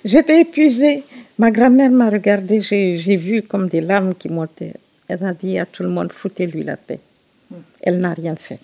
[0.05, 1.03] J'étais épuisée.
[1.37, 4.73] Ma grand-mère m'a regardée, j'ai vu comme des larmes qui montaient.
[5.07, 6.99] Elle a dit à tout le monde, foutez-lui la paix.
[7.51, 7.55] Hmm.
[7.81, 8.59] Elle n'a rien fait.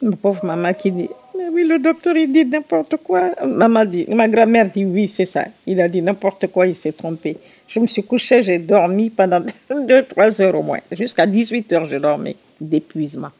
[0.00, 3.30] Ma pauvre maman qui dit, mais oui, le docteur, il dit n'importe quoi.
[3.44, 5.44] Maman dit, ma grand-mère dit, oui, c'est ça.
[5.66, 7.36] Il a dit n'importe quoi, il s'est trompé.
[7.66, 10.80] Je me suis couchée, j'ai dormi pendant 2-3 heures au moins.
[10.92, 13.30] Jusqu'à 18 heures, j'ai dormi d'épuisement.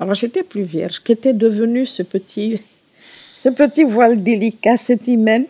[0.00, 1.00] Alors, j'étais plus vierge.
[1.00, 2.60] Qu'était devenu ce petit,
[3.32, 5.44] ce petit voile délicat, cette hymen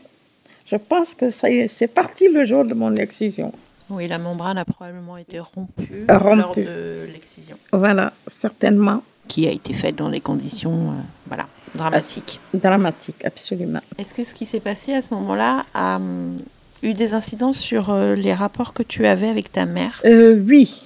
[0.66, 3.52] Je pense que c'est parti le jour de mon excision.
[3.90, 7.56] Oui, la membrane a probablement été rompue, lors de l'excision.
[7.72, 9.02] Voilà, certainement.
[9.26, 10.94] Qui a été faite dans des conditions euh,
[11.26, 12.40] voilà, dramatiques.
[12.52, 13.80] dramatiques, absolument.
[13.98, 16.40] Est-ce que ce qui s'est passé à ce moment-là a hum,
[16.82, 20.00] eu des incidences sur euh, les rapports que tu avais avec ta mère?
[20.04, 20.82] Euh, Oui.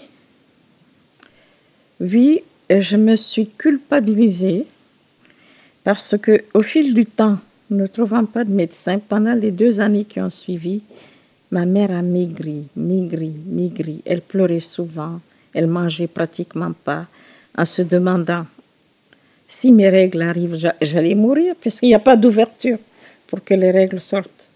[2.00, 2.42] Oui,
[2.80, 4.66] je me suis culpabilisée
[5.84, 7.38] parce que au fil du temps,
[7.70, 10.82] ne trouvant pas de médecin, pendant les deux années qui ont suivi,
[11.54, 14.02] Ma mère a maigri, maigri, maigri.
[14.04, 15.20] Elle pleurait souvent,
[15.54, 17.06] elle mangeait pratiquement pas,
[17.56, 18.44] en se demandant
[19.46, 22.78] si mes règles arrivent, j'allais mourir, puisqu'il n'y a pas d'ouverture
[23.28, 24.50] pour que les règles sortent.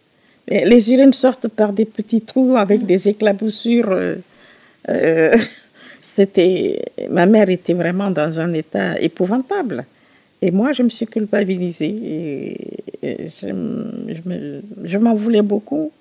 [0.49, 3.93] les urines sortent par des petits trous avec des éclaboussures.
[3.93, 4.17] Euh,
[4.89, 5.39] euh,
[6.09, 9.85] c'était, ma mère était vraiment dans un état épouvantable.
[10.41, 12.59] Et moi, je me suis culpabilisée.
[13.03, 15.93] Et, je m'en voulais beaucoup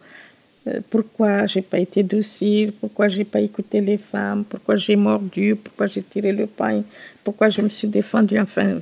[0.67, 5.55] euh, pourquoi j'ai pas été docile, pourquoi j'ai pas écouté les femmes, pourquoi j'ai mordu,
[5.55, 6.83] pourquoi j'ai tiré le pain,
[7.23, 8.39] pourquoi je me suis défendue?
[8.39, 8.79] Enfin,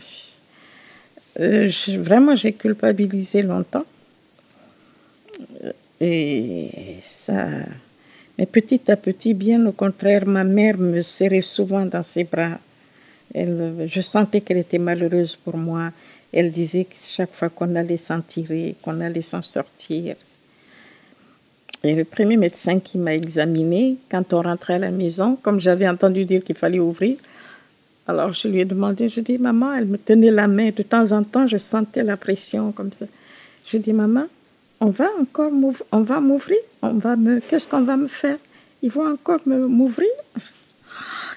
[1.40, 3.86] euh, vraiment, j'ai culpabilisé longtemps.
[6.00, 6.70] Et
[7.04, 7.48] ça.
[8.38, 12.60] Mais petit à petit, bien au contraire, ma mère me serrait souvent dans ses bras.
[13.34, 15.92] Je sentais qu'elle était malheureuse pour moi.
[16.34, 20.16] Elle disait que chaque fois qu'on allait s'en tirer, qu'on allait s'en sortir,
[21.86, 25.88] et le premier médecin qui m'a examiné, quand on rentrait à la maison, comme j'avais
[25.88, 27.16] entendu dire qu'il fallait ouvrir,
[28.08, 30.72] alors je lui ai demandé, je dis, maman, elle me tenait la main.
[30.76, 33.06] De temps en temps, je sentais la pression comme ça.
[33.68, 34.26] Je dis, maman,
[34.86, 38.38] on va encore m'ouvrir, on va me, qu'est-ce qu'on va me faire?
[38.84, 40.10] Ils vont encore m'ouvrir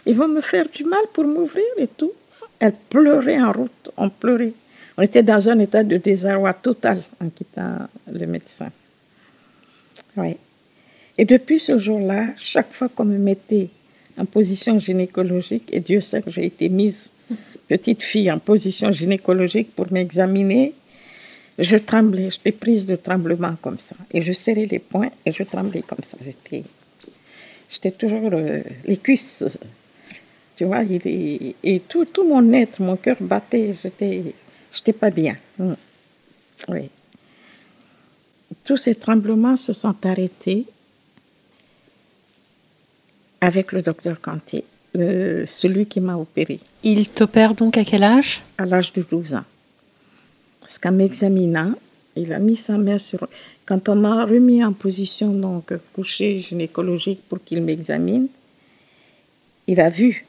[0.04, 2.12] Ils vont me faire du mal pour m'ouvrir et tout.
[2.58, 4.52] Elle pleurait en route, on pleurait.
[4.98, 8.70] On était dans un état de désarroi total en quittant le médecin.
[10.16, 10.36] Oui.
[11.16, 13.70] Et depuis ce jour-là, chaque fois qu'on me mettait
[14.18, 17.10] en position gynécologique, et Dieu sait que j'ai été mise,
[17.66, 20.74] petite fille, en position gynécologique pour m'examiner,
[21.58, 23.96] je tremblais, j'étais prise de tremblement comme ça.
[24.12, 26.16] Et je serrais les poings et je tremblais comme ça.
[26.24, 26.62] J'étais,
[27.70, 29.44] j'étais toujours euh, les cuisses,
[30.56, 34.34] tu vois, et, tout, tout mon être, mon cœur battait, j'étais,
[34.72, 35.36] j'étais pas bien.
[35.58, 35.76] Hum.
[36.68, 36.90] Oui
[38.68, 40.66] tous ces tremblements se sont arrêtés
[43.40, 44.62] avec le docteur Cantier,
[44.94, 46.60] celui qui m'a opéré.
[46.82, 48.42] Il t'opère donc à quel âge?
[48.58, 49.44] À l'âge de 12 ans.
[50.68, 51.72] Parce qu'en m'examinant,
[52.14, 53.26] il a mis sa main sur...
[53.64, 58.28] Quand on m'a remis en position donc couchée gynécologique pour qu'il m'examine,
[59.66, 60.26] il a vu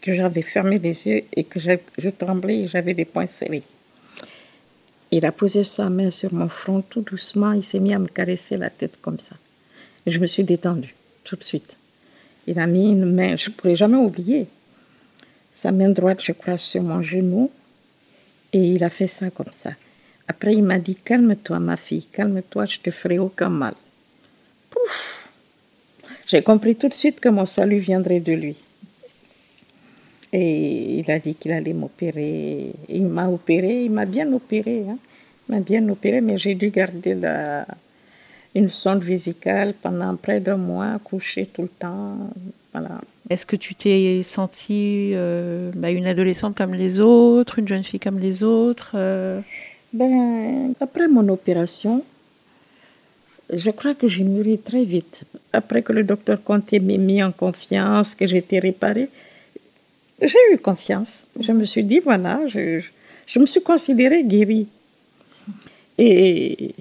[0.00, 3.64] que j'avais fermé les yeux et que je tremblais et j'avais des poings serrés.
[5.10, 7.50] Il a posé sa main sur mon front tout doucement.
[7.50, 9.34] Il s'est mis à me caresser la tête comme ça.
[10.06, 11.76] Je me suis détendue tout de suite.
[12.46, 14.46] Il a mis une main, je ne pourrai jamais oublier,
[15.50, 17.50] sa main droite, je crois, sur mon genou.
[18.54, 19.70] Et il a fait ça comme ça.
[20.28, 23.74] Après, il m'a dit Calme-toi, ma fille, calme-toi, je te ferai aucun mal.
[24.70, 25.28] Pouf
[26.28, 28.56] J'ai compris tout de suite que mon salut viendrait de lui.
[30.32, 32.72] Et il a dit qu'il allait m'opérer.
[32.88, 34.84] Il m'a opéré, il m'a bien opéré.
[34.88, 34.98] Hein.
[35.48, 37.16] Il m'a bien opéré, mais j'ai dû garder
[38.54, 42.30] une sonde vésicale pendant près d'un mois, coucher tout le temps.
[42.72, 43.00] Voilà.
[43.30, 48.00] Est-ce que tu t'es sentie euh, bah, une adolescente comme les autres, une jeune fille
[48.00, 49.40] comme les autres euh?
[49.94, 52.04] ben, Après mon opération,
[53.50, 55.24] je crois que j'ai mûri très vite.
[55.54, 59.08] Après que le docteur Conté m'ait mis en confiance, que j'étais réparée,
[60.20, 61.26] j'ai eu confiance.
[61.40, 62.80] Je me suis dit, voilà, je,
[63.26, 64.68] je me suis considérée guérie.
[65.98, 66.74] Et,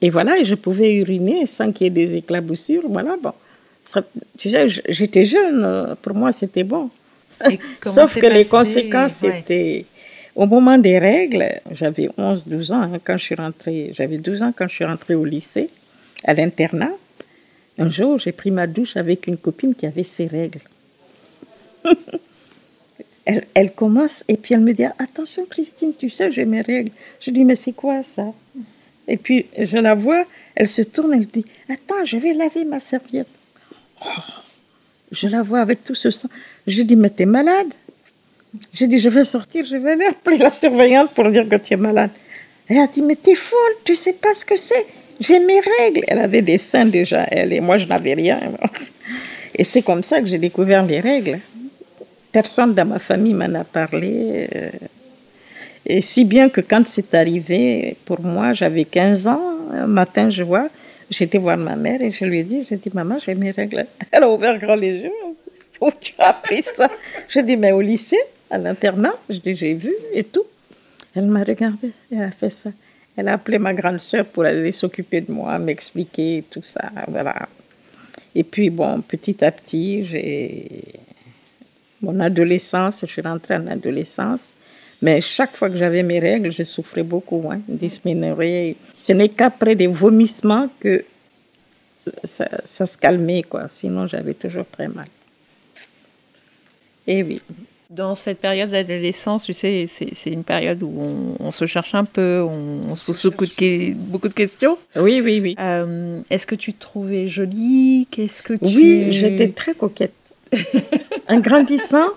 [0.00, 2.88] et, voilà, et je pouvais uriner sans qu'il y ait des éclaboussures.
[2.88, 3.32] Voilà, bon,
[4.36, 6.90] tu sais, j'étais jeune, pour moi c'était bon.
[7.82, 9.86] Sauf que les conséquences, c'était
[10.34, 14.42] au moment des règles, j'avais 11, 12 ans hein, quand je suis rentrée, j'avais 12
[14.42, 15.68] ans quand je suis rentrée au lycée,
[16.24, 16.92] à l'internat.
[17.78, 20.60] Un jour, j'ai pris ma douche avec une copine qui avait ses règles.
[23.24, 26.90] elle, elle, commence et puis elle me dit Attention, Christine, tu sais, j'ai mes règles.
[27.20, 28.32] Je dis Mais c'est quoi ça?
[29.06, 30.24] Et puis je la vois,
[30.54, 33.28] elle se tourne, elle dit Attends, je vais laver ma serviette.
[35.10, 36.28] Je la vois avec tout ce sang.
[36.66, 37.68] Je dis Mais t'es malade?
[38.72, 41.74] J'ai dit Je vais sortir, je vais aller appeler la surveillante pour dire que tu
[41.74, 42.10] es malade.
[42.68, 44.86] Elle a dit Mais t'es folle, tu sais pas ce que c'est.
[45.20, 46.04] J'ai mes règles.
[46.06, 48.40] Elle avait des seins déjà, elle, et moi je n'avais rien.
[49.54, 51.40] Et c'est comme ça que j'ai découvert les règles.
[52.30, 54.48] Personne dans ma famille m'en a parlé.
[54.54, 54.70] Euh,
[55.86, 59.40] et si bien que quand c'est arrivé, pour moi, j'avais 15 ans,
[59.72, 60.68] un matin, je vois,
[61.10, 63.86] j'étais voir ma mère et je lui ai dit, j'ai dit, maman, j'ai mes règles.
[64.12, 65.12] Elle a ouvert grand les yeux.
[65.80, 66.90] Où tu as appris ça
[67.28, 68.18] Je dis, mais au lycée,
[68.50, 70.44] à l'internat, je dis, j'ai vu et tout.
[71.14, 72.70] Elle m'a regardé et elle a fait ça.
[73.16, 76.90] Elle a appelé ma grande sœur pour aller s'occuper de moi, m'expliquer tout ça.
[77.08, 77.48] Voilà.
[78.34, 80.82] Et puis, bon, petit à petit, j'ai
[82.00, 84.54] mon adolescence, je suis rentrée en adolescence.
[85.00, 88.76] Mais chaque fois que j'avais mes règles, je souffrais beaucoup, hein, dysménorrhée.
[88.94, 91.04] Ce n'est qu'après des vomissements que
[92.24, 93.68] ça, se calmait, quoi.
[93.68, 95.06] Sinon, j'avais toujours très mal.
[97.06, 97.40] Et oui.
[97.90, 102.42] Dans cette période d'adolescence, tu sais, c'est une période où on, se cherche un peu,
[102.42, 104.76] on, se pose beaucoup de, beaucoup de, questions.
[104.94, 105.56] Oui, oui, oui.
[105.58, 108.06] Euh, est-ce que tu te trouvais jolie?
[108.10, 108.64] Qu'est-ce que tu...
[108.64, 110.12] Oui, j'étais très coquette.
[111.28, 112.08] en grandissant,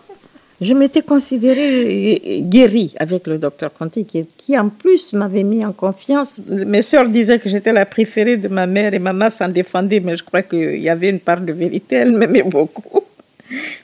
[0.61, 6.39] je m'étais considérée guérie avec le docteur Conti, qui, en plus m'avait mis en confiance.
[6.47, 10.15] Mes soeurs disaient que j'étais la préférée de ma mère et maman s'en défendait, mais
[10.15, 11.95] je crois qu'il y avait une part de vérité.
[11.95, 13.01] Elle m'aimait beaucoup.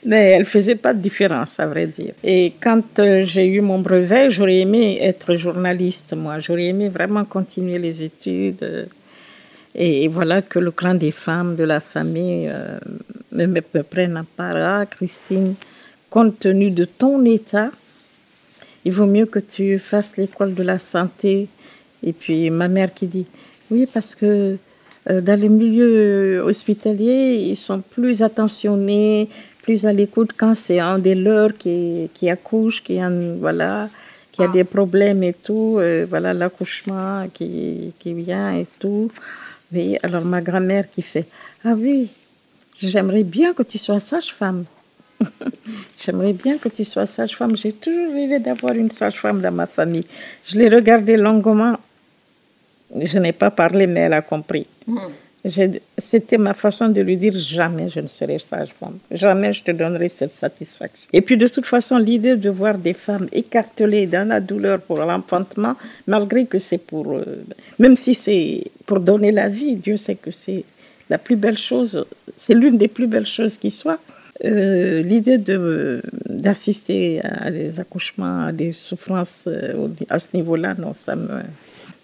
[0.06, 2.14] Mais elle faisait pas de différence, à vrai dire.
[2.22, 6.38] Et quand euh, j'ai eu mon brevet, j'aurais aimé être journaliste, moi.
[6.38, 8.88] J'aurais aimé vraiment continuer les études.
[9.74, 12.78] Et voilà que le clan des femmes de la famille euh,
[13.32, 14.56] me, me, prenne à part.
[14.56, 15.54] Ah, Christine,
[16.10, 17.70] compte tenu de ton état,
[18.84, 21.48] il vaut mieux que tu fasses l'école de la santé.
[22.02, 23.26] Et puis ma mère qui dit,
[23.70, 24.56] oui, parce que
[25.10, 29.28] euh, dans les milieux hospitaliers, ils sont plus attentionnés,
[29.62, 32.98] plus à l'écoute quand c'est un des leurs qui, qui accouche, qui,
[33.38, 33.88] voilà,
[34.32, 34.52] qui a ah.
[34.52, 39.10] des problèmes et tout, euh, voilà l'accouchement qui, qui vient et tout.
[39.72, 41.26] Oui, alors ma grand-mère qui fait
[41.64, 42.08] Ah oui,
[42.80, 44.64] j'aimerais bien que tu sois sage-femme.
[46.04, 47.56] j'aimerais bien que tu sois sage-femme.
[47.56, 50.06] J'ai toujours rêvé d'avoir une sage-femme dans ma famille.
[50.44, 51.76] Je l'ai regardée longuement.
[52.94, 54.66] Je n'ai pas parlé, mais elle a compris.
[54.86, 54.98] Hmm.
[55.96, 60.08] C'était ma façon de lui dire jamais je ne serai sage-femme, jamais je te donnerai
[60.08, 61.08] cette satisfaction.
[61.12, 64.98] Et puis de toute façon, l'idée de voir des femmes écartelées dans la douleur pour
[64.98, 65.76] l'enfantement,
[66.06, 67.44] malgré que c'est pour, euh,
[67.78, 70.64] même si c'est pour donner la vie, Dieu sait que c'est
[71.08, 72.04] la plus belle chose,
[72.36, 73.98] c'est l'une des plus belles choses qui soit.
[74.44, 75.38] Euh, l'idée
[76.28, 81.42] d'assister à des accouchements, à des souffrances euh, à ce niveau-là, non, ça me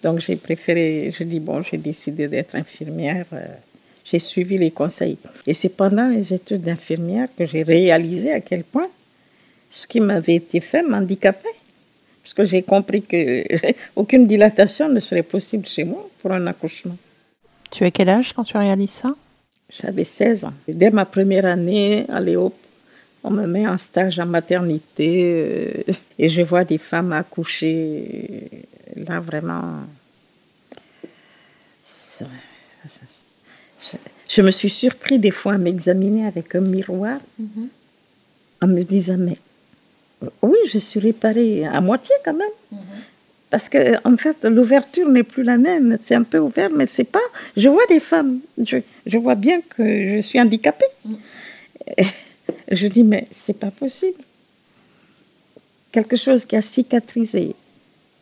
[0.05, 3.25] donc j'ai préféré, je dis bon, j'ai décidé d'être infirmière.
[3.33, 3.47] Euh,
[4.05, 5.17] j'ai suivi les conseils.
[5.47, 8.89] Et c'est pendant les études d'infirmière que j'ai réalisé à quel point
[9.71, 11.57] ce qui m'avait été fait m'handicapait.
[12.23, 16.97] Parce que j'ai compris qu'aucune dilatation ne serait possible chez moi pour un accouchement.
[17.71, 19.15] Tu as quel âge quand tu réalises ça?
[19.81, 20.55] J'avais 16 ans.
[20.69, 22.55] Dès ma première année à Léop,
[23.23, 29.21] on me met en stage en maternité euh, et je vois des femmes accoucher là,
[29.21, 29.81] vraiment,
[34.29, 37.69] je, me suis surpris des fois à m'examiner avec un miroir mhm.
[38.63, 39.39] en me disant, mais
[40.43, 42.49] oui, je suis réparée à moitié quand même.
[42.73, 42.81] Mhm.
[43.55, 45.97] Parce que, en fait, l'ouverture n'est plus la même.
[46.03, 47.23] C'est un peu ouvert, mais c'est pas.
[47.57, 48.41] Je vois des femmes.
[48.59, 50.91] Je, je vois bien que je suis handicapée.
[51.05, 51.17] Mhm.
[52.73, 54.21] je dis, mais c'est pas possible.
[55.93, 57.55] Quelque chose qui a cicatrisé,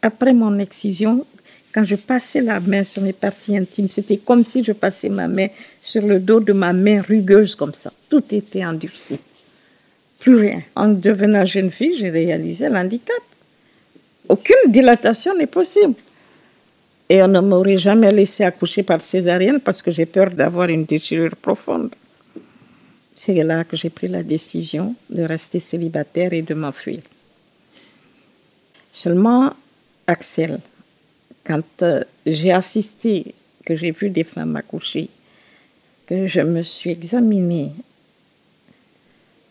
[0.02, 1.24] après mon excision,
[1.72, 5.28] quand je passais la main sur mes parties intimes, c'était comme si je passais ma
[5.28, 5.48] main
[5.80, 7.90] sur le dos de ma main rugueuse comme ça.
[8.10, 9.16] Tout était endurci.
[10.18, 10.62] Plus rien.
[10.76, 13.22] En devenant jeune fille, j'ai réalisé l'handicap.
[14.32, 15.94] Aucune dilatation n'est possible.
[17.10, 20.86] Et on ne m'aurait jamais laissé accoucher par césarienne parce que j'ai peur d'avoir une
[20.86, 21.94] déchirure profonde.
[23.14, 27.00] C'est là que j'ai pris la décision de rester célibataire et de m'enfuir.
[28.94, 29.52] Seulement
[30.06, 30.60] Axel,
[31.44, 33.34] quand euh, j'ai assisté,
[33.66, 35.10] que j'ai vu des femmes accoucher,
[36.06, 37.72] que je me suis examinée,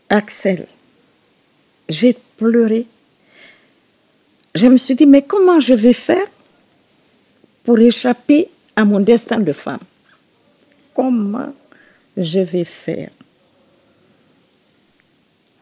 [0.09, 0.65] Axel,
[1.88, 2.88] j'ai pleuré.
[4.54, 6.28] Je me suis dit, mais comment je vais faire
[7.64, 9.80] pour échapper à mon destin de femme?
[10.93, 11.54] Comment
[12.18, 13.10] je vais faire?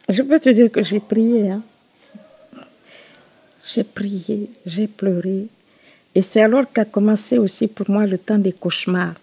[0.10, 1.52] Je peux te dire que j'ai prié.
[1.52, 1.62] Hein?
[3.64, 5.46] J'ai prié, j'ai pleuré.
[6.16, 9.14] Et c'est alors qu'a commencé aussi pour moi le temps des cauchemars.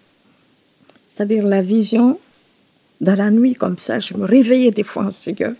[1.07, 2.17] C'est-à-dire la vision
[3.01, 3.99] dans la nuit comme ça.
[3.99, 5.53] Je me réveillais des fois en sueur.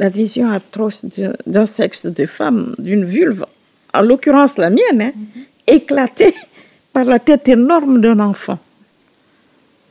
[0.00, 1.04] La vision atroce
[1.46, 3.44] d'un sexe de femme, d'une vulve,
[3.92, 5.44] en l'occurrence la mienne, hein, mhm.
[5.66, 6.34] éclatée
[6.94, 8.58] par la tête énorme d'un enfant.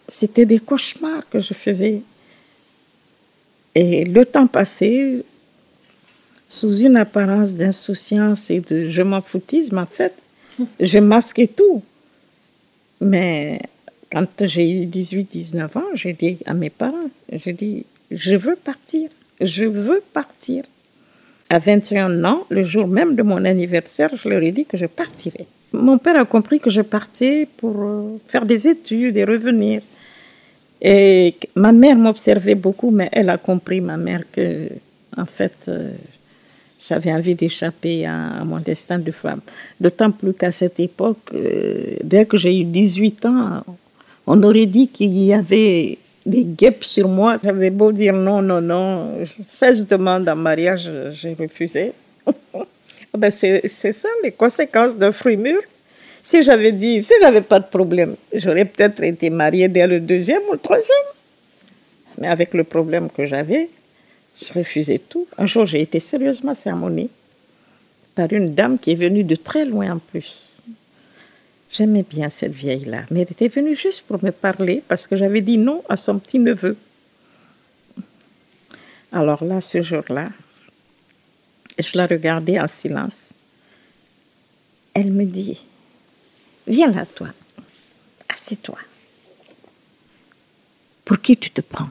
[0.07, 2.01] C'était des cauchemars que je faisais.
[3.75, 5.23] Et le temps passé,
[6.49, 10.15] sous une apparence d'insouciance et de je m'en foutisme, en fait,
[10.79, 11.83] je masquais tout.
[12.99, 13.59] Mais
[14.11, 19.11] quand j'ai eu 18-19 ans, j'ai dit à mes parents, j'ai dit, je veux partir,
[19.41, 20.63] je veux partir.
[21.49, 24.85] À 21 ans, le jour même de mon anniversaire, je leur ai dit que je
[24.85, 25.47] partirais.
[25.73, 29.81] Mon père a compris que je partais pour euh, faire des études et revenir.
[30.81, 34.69] Et ma mère m'observait beaucoup, mais elle a compris, ma mère, que,
[35.17, 35.91] en fait, euh,
[36.87, 39.41] j'avais envie d'échapper à, mon destin de femme.
[39.79, 43.63] D'autant plus qu'à cette époque, euh, dès que j'ai eu 18 ans,
[44.25, 45.97] on aurait dit qu'il y avait
[46.29, 47.37] des guêpes sur moi.
[47.43, 51.93] J'avais beau dire non, non, non, 16 demandes en mariage, j'ai refusé.
[53.17, 55.61] ben c'est ça les conséquences d'un fruit mûr.
[56.21, 60.41] Si j'avais dit, si j'avais pas de problème, j'aurais peut-être été mariée dès le deuxième
[60.49, 60.97] ou le troisième.
[62.19, 63.69] Mais avec le problème que j'avais,
[64.41, 65.27] je refusais tout.
[65.37, 67.09] Un jour, j'ai été sérieusement sermonnée
[68.15, 70.48] par une dame qui est venue de très loin en plus.
[71.71, 75.41] J'aimais bien cette vieille-là, mais elle était venue juste pour me parler parce que j'avais
[75.41, 76.75] dit non à son petit-neveu.
[79.11, 80.29] Alors là, ce jour-là,
[81.77, 83.33] je la regardais en silence.
[84.93, 85.59] Elle me dit,
[86.67, 87.29] viens là, toi,
[88.29, 88.77] assieds-toi.
[91.05, 91.89] Pour qui tu te prends?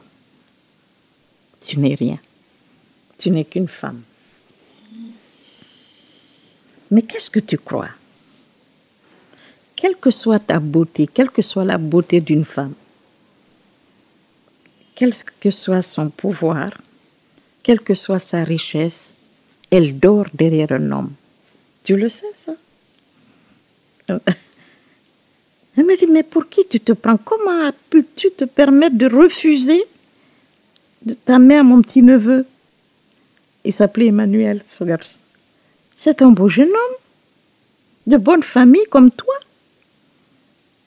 [1.61, 2.19] Tu n'es rien.
[3.17, 4.01] Tu n'es qu'une femme.
[6.91, 7.89] Mais qu'est-ce que tu crois?
[9.79, 12.73] Quelle que soit ta beauté, quelle que soit la beauté d'une femme,
[14.95, 16.71] quel que soit son pouvoir,
[17.63, 19.13] quelle que soit sa richesse,
[19.71, 21.11] elle dort derrière un homme.
[21.83, 22.53] Tu le sais, ça?
[25.77, 27.15] Elle me dit, mais pour qui tu te prends?
[27.15, 29.81] Comment as-tu te permettre de refuser
[31.03, 32.45] de ta mère, mon petit-neveu
[33.63, 35.17] il s'appelait Emmanuel, ce garçon.
[35.95, 36.97] C'est un beau jeune homme,
[38.07, 39.35] de bonne famille comme toi,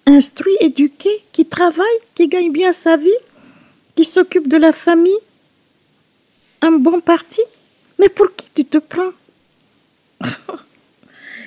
[0.06, 3.10] instruit, éduqué, qui travaille, qui gagne bien sa vie,
[3.94, 5.12] qui s'occupe de la famille,
[6.60, 7.40] un bon parti.
[7.98, 9.12] Mais pour qui tu te prends?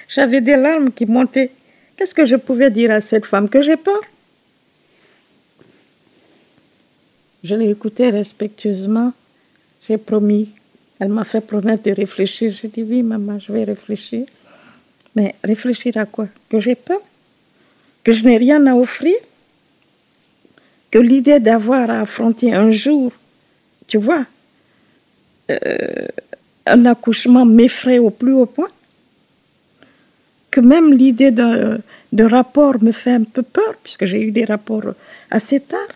[0.10, 1.52] J'avais des larmes qui montaient.
[1.98, 4.02] Qu'est-ce que je pouvais dire à cette femme Que j'ai peur
[7.44, 9.14] Je l'ai écoutée respectueusement.
[9.88, 10.50] J'ai promis
[11.00, 12.52] elle m'a fait promettre de réfléchir.
[12.52, 14.26] J'ai dit oui, maman, je vais réfléchir.
[15.16, 16.28] Mais réfléchir à quoi?
[16.50, 17.02] Que j'ai peur?
[18.06, 19.16] Que je n'ai rien à offrir
[20.92, 23.12] Que l'idée d'avoir à affronter un jour,
[23.88, 24.26] tu vois,
[25.52, 26.08] euh,
[26.66, 28.70] un accouchement m'effraie au plus haut point
[30.52, 31.82] Que même l'idée de,
[32.14, 34.94] de rapport me fait un peu peur, puisque j'ai eu des rapports
[35.30, 35.92] assez tard.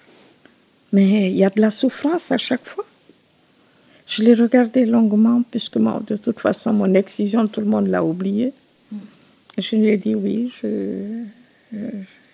[0.91, 2.85] Mais il y a de la souffrance à chaque fois.
[4.07, 8.51] Je l'ai regardé longuement, puisque de toute façon, mon excision, tout le monde l'a oublié.
[9.57, 10.51] Je lui ai dit oui,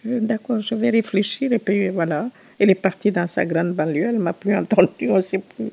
[0.04, 1.52] d'accord, je vais réfléchir.
[1.54, 2.30] Et puis voilà,
[2.60, 5.72] elle est partie dans sa grande banlieue, elle m'a plus entendu, on sait plus.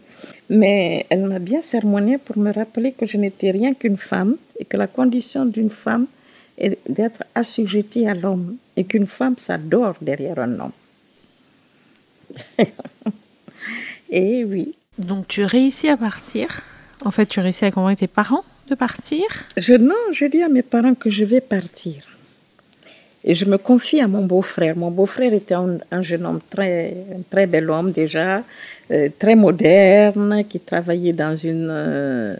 [0.50, 4.64] Mais elle m'a bien sermonné pour me rappeler que je n'étais rien qu'une femme et
[4.64, 6.06] que la condition d'une femme
[6.58, 10.72] est d'être assujettie à l'homme et qu'une femme s'adore derrière un homme.
[14.10, 16.62] et oui, donc tu réussis à partir.
[17.04, 19.24] En fait, tu réussis à convaincre tes parents de partir
[19.56, 22.11] je, Non, je dis à mes parents que je vais partir.
[23.24, 24.76] Et je me confie à mon beau-frère.
[24.76, 28.42] Mon beau-frère était un, jeune homme, très, un très bel homme déjà,
[28.90, 32.34] euh, très moderne, qui travaillait dans une euh,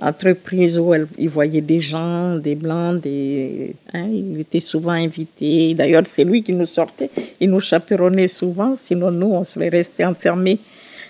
[0.00, 5.74] entreprise où il voyait des gens, des blancs, des, hein, il était souvent invité.
[5.74, 7.10] D'ailleurs, c'est lui qui nous sortait,
[7.40, 10.58] il nous chaperonnait souvent, sinon nous, on serait restés enfermés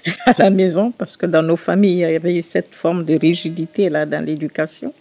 [0.27, 3.89] à la maison parce que dans nos familles, il y avait cette forme de rigidité
[3.89, 4.93] là dans l'éducation.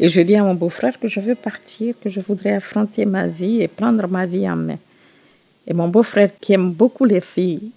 [0.00, 3.26] Et je dis à mon beau-frère que je veux partir, que je voudrais affronter ma
[3.26, 4.78] vie et prendre ma vie en main.
[5.66, 7.70] Et mon beau-frère, qui aime beaucoup les filles,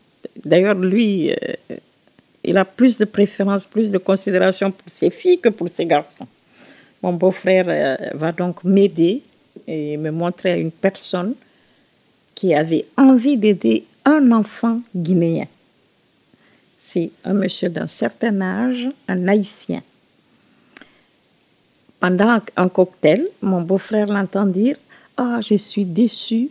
[0.44, 1.76] d'ailleurs, lui, euh,
[2.44, 6.28] il a plus de préférence, plus de considération pour ses filles que pour ses garçons.
[7.04, 9.22] Mon beau-frère euh, va donc m'aider
[9.68, 11.36] et me montrer à une personne
[12.34, 15.46] qui avait envie d'aider un enfant guinéen.
[16.78, 19.82] C'est un monsieur d'un certain âge, un haïtien.
[22.00, 24.78] Pendant un cocktail, mon beau-frère l'entend dire
[25.18, 26.50] Ah, je suis déçu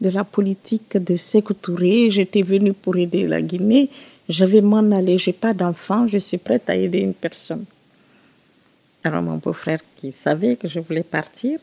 [0.00, 2.10] de la politique de Sékou Touré.
[2.10, 3.88] J'étais venu pour aider la Guinée.
[4.28, 5.16] Je vais m'en aller.
[5.16, 6.06] Je n'ai pas d'enfant.
[6.06, 7.64] Je suis prête à aider une personne.
[9.04, 11.58] Alors, mon beau-frère, qui savait que je voulais partir,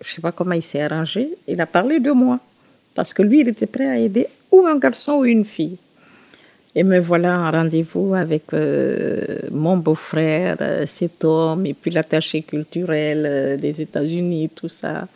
[0.00, 2.40] je ne sais pas comment il s'est arrangé, il a parlé de moi.
[2.94, 5.78] Parce que lui, il était prêt à aider ou un garçon ou une fille.
[6.76, 12.42] Et me voilà en rendez-vous avec euh, mon beau-frère, euh, cet homme, et puis l'attaché
[12.42, 15.06] culturel euh, des États-Unis, tout ça.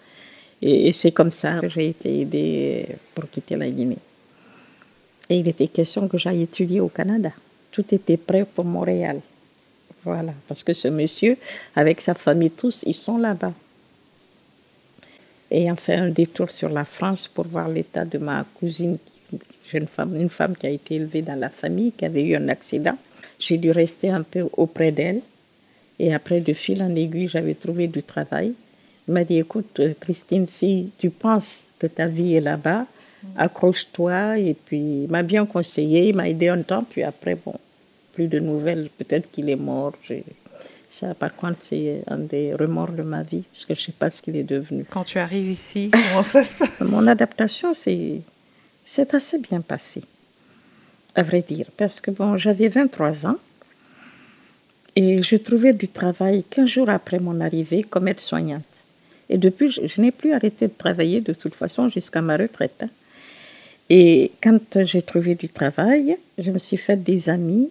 [0.62, 3.98] Et, c'est comme ça que j'ai été aidée pour quitter la Guinée.
[5.28, 7.32] Et il était question que j'aille étudier au Canada.
[7.72, 9.20] Tout était prêt pour Montréal.
[10.04, 11.36] Voilà, parce que ce monsieur,
[11.74, 13.52] avec sa famille tous, ils sont là-bas.
[15.50, 18.98] Et on fait un détour sur la France pour voir l'état de ma cousine,
[19.86, 22.96] femme, une femme qui a été élevée dans la famille, qui avait eu un accident.
[23.38, 25.20] J'ai dû rester un peu auprès d'elle.
[25.98, 28.52] Et après, de fil en aiguille, j'avais trouvé du travail.
[29.06, 32.86] Il m'a dit, écoute, euh, Christine, si tu penses que ta vie est là-bas,
[33.36, 34.38] accroche-toi.
[34.38, 36.84] Et puis, il m'a bien conseillé, il m'a aidé un temps.
[36.88, 37.54] Puis après, bon,
[38.12, 38.90] plus de nouvelles.
[38.98, 39.92] Peut-être qu'il est mort.
[40.90, 43.92] Ça, par contre, c'est un des remords de ma vie, parce que je ne sais
[43.92, 44.84] pas ce qu'il est devenu.
[44.88, 46.80] Quand tu arrives ici, comment ça se passe?
[46.80, 48.20] Mon adaptation, c'est,
[48.91, 50.03] c'est assez bien passé,
[51.14, 53.36] à vrai dire, parce que bon, j'avais 23 ans
[54.97, 58.62] et je trouvais du travail 15 jours après mon arrivée comme aide-soignante.
[59.28, 62.82] Et depuis, je, n'ai plus arrêté de travailler de toute façon jusqu'à ma retraite.
[62.82, 62.89] Hein.
[63.91, 67.68] Et quand j'ai trouvé du travail, je me suis fait des amis.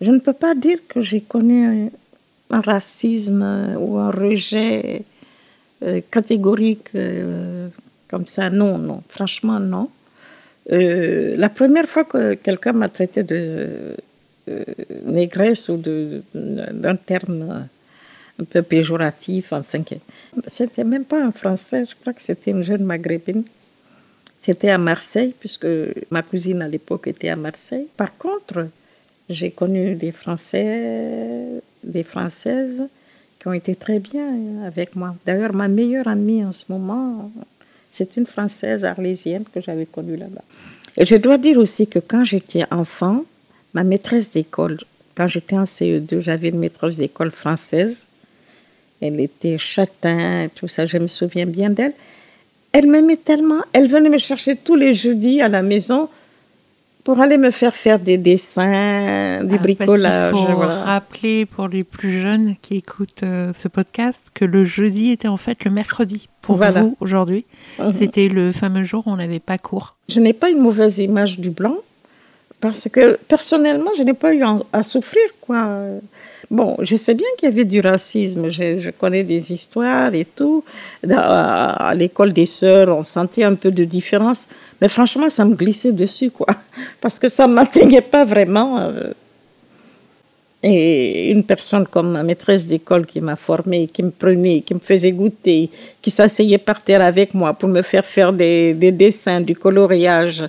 [0.00, 1.90] Je ne peux pas dire que j'ai connu
[2.48, 5.02] un racisme ou un rejet
[5.82, 7.68] euh, catégorique euh,
[8.08, 8.48] comme ça.
[8.48, 9.90] Non, non, franchement, non.
[10.70, 13.96] Euh, la première fois que quelqu'un m'a traité de
[15.04, 15.76] négresse ou
[16.34, 17.68] d'un terme
[18.40, 19.82] un peu péjoratif, enfin,
[20.46, 23.44] c'était même pas un français, je crois que c'était une jeune maghrébine.
[24.38, 25.66] C'était à Marseille, puisque
[26.10, 27.88] ma cousine à l'époque était à Marseille.
[27.96, 28.68] Par contre,
[29.28, 32.84] j'ai connu des Français, des Françaises
[33.38, 35.14] qui ont été très bien avec moi.
[35.26, 37.30] D'ailleurs, ma meilleure amie en ce moment,
[37.98, 40.44] c'est une Française arlésienne que j'avais connue là-bas.
[40.96, 43.24] Et je dois dire aussi que quand j'étais enfant,
[43.74, 44.78] ma maîtresse d'école,
[45.16, 48.06] quand j'étais en CE2, j'avais une maîtresse d'école française.
[49.00, 51.92] Elle était châtain, tout ça, je me souviens bien d'elle.
[52.70, 56.08] Elle m'aimait tellement, elle venait me chercher tous les jeudis à la maison
[57.08, 60.34] pour aller me faire faire des dessins, du ah, bricolage.
[60.36, 65.10] Il faut rappeler pour les plus jeunes qui écoutent euh, ce podcast que le jeudi
[65.10, 67.46] était en fait le mercredi pour vous aujourd'hui.
[67.78, 67.94] Mhm.
[67.94, 69.96] C'était le fameux jour où on n'avait pas cours.
[70.10, 71.76] Je n'ai pas une mauvaise image du blanc
[72.60, 74.44] parce que personnellement, je n'ai pas eu
[74.74, 75.76] à souffrir quoi.
[76.50, 80.64] Bon, je sais bien qu'il y avait du racisme, je, connais des histoires et tout.
[81.10, 84.48] À, l'école des sœurs, on sentait un peu de différence,
[84.80, 86.46] mais franchement, ça me glissait dessus, quoi,
[87.02, 88.78] parce que ça ne m'atteignait pas vraiment.
[88.78, 89.12] Euh.
[90.62, 94.80] Et une personne comme ma maîtresse d'école qui m'a formée, qui me prenait, qui me
[94.80, 95.70] faisait goûter,
[96.02, 100.42] qui s'asseyait par terre avec moi pour me faire faire des, dessins, du coloriage,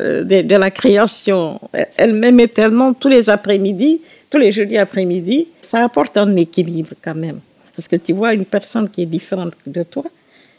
[0.00, 1.58] euh, de, de la création,
[1.96, 7.14] elle m'aimait tellement tous les après-midi tous les jeudis après-midi, ça apporte un équilibre quand
[7.14, 7.40] même.
[7.74, 10.04] Parce que tu vois une personne qui est différente de toi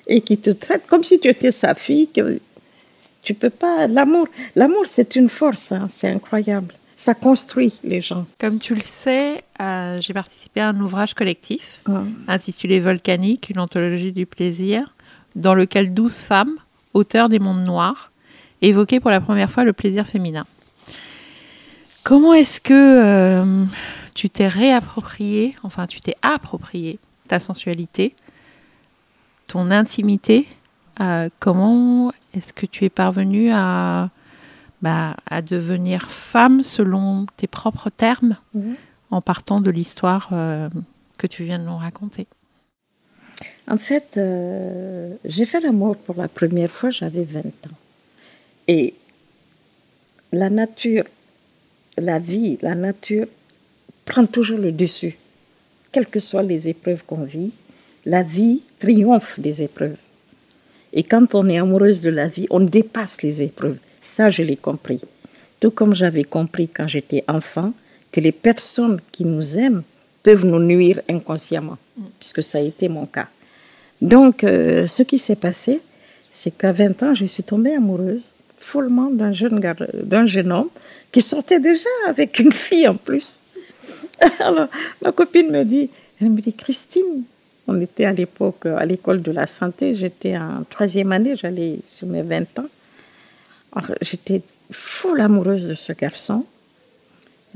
[0.07, 2.07] et qui te traite comme si tu étais sa fille.
[2.07, 2.39] Que
[3.21, 3.87] tu peux pas.
[3.87, 5.71] L'amour, l'amour, c'est une force.
[5.71, 6.73] Hein, c'est incroyable.
[6.95, 8.25] Ça construit les gens.
[8.39, 11.81] Comme tu le sais, euh, j'ai participé à un ouvrage collectif
[12.27, 14.93] intitulé Volcanique, une anthologie du plaisir,
[15.35, 16.55] dans lequel 12 femmes,
[16.93, 18.11] auteurs des mondes noirs,
[18.61, 20.45] évoquaient pour la première fois le plaisir féminin.
[22.03, 23.65] Comment est-ce que euh,
[24.13, 28.15] tu t'es réapproprié, enfin tu t'es approprié ta sensualité,
[29.47, 30.47] ton intimité
[31.01, 34.09] euh, Comment est-ce que tu es parvenu à,
[34.81, 38.75] bah, à devenir femme selon tes propres termes mhm.
[39.11, 40.69] en partant de l'histoire euh,
[41.17, 42.27] que tu viens de nous raconter?
[43.67, 44.19] En fait,
[45.25, 47.77] j'ai fait l'amour pour la première fois, j'avais 20 ans.
[48.67, 48.95] Et
[50.31, 51.03] la nature
[51.99, 53.27] la vie, la nature
[54.05, 55.17] prend toujours le dessus.
[55.91, 57.51] Quelles que soient les épreuves qu'on vit,
[58.05, 59.97] la vie triomphe des épreuves.
[60.93, 63.77] Et quand on est amoureuse de la vie, on dépasse les épreuves.
[64.01, 65.01] Ça, je l'ai compris.
[65.59, 67.73] Tout comme j'avais compris quand j'étais enfant
[68.11, 69.83] que les personnes qui nous aiment
[70.23, 71.77] peuvent nous nuire inconsciemment,
[72.19, 73.27] puisque ça a été mon cas.
[74.01, 75.81] Donc, euh, ce qui s'est passé,
[76.31, 78.23] c'est qu'à 20 ans, je suis tombée amoureuse
[78.59, 79.59] follement d'un jeune,
[79.93, 80.69] d'un jeune homme
[81.11, 83.41] qui sortait déjà avec une fille en plus.
[84.39, 84.67] Alors,
[85.01, 85.89] ma copine me dit,
[86.21, 87.23] elle me dit, Christine,
[87.67, 92.07] on était à l'époque à l'école de la santé, j'étais en troisième année, j'allais sur
[92.07, 92.65] mes 20 ans.
[94.01, 94.41] J'étais
[94.71, 96.45] folle amoureuse de ce garçon.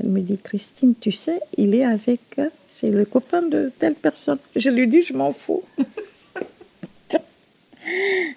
[0.00, 2.20] Elle me dit, Christine, tu sais, il est avec,
[2.68, 4.38] c'est le copain de telle personne.
[4.56, 5.62] Je lui dis, je m'en fous.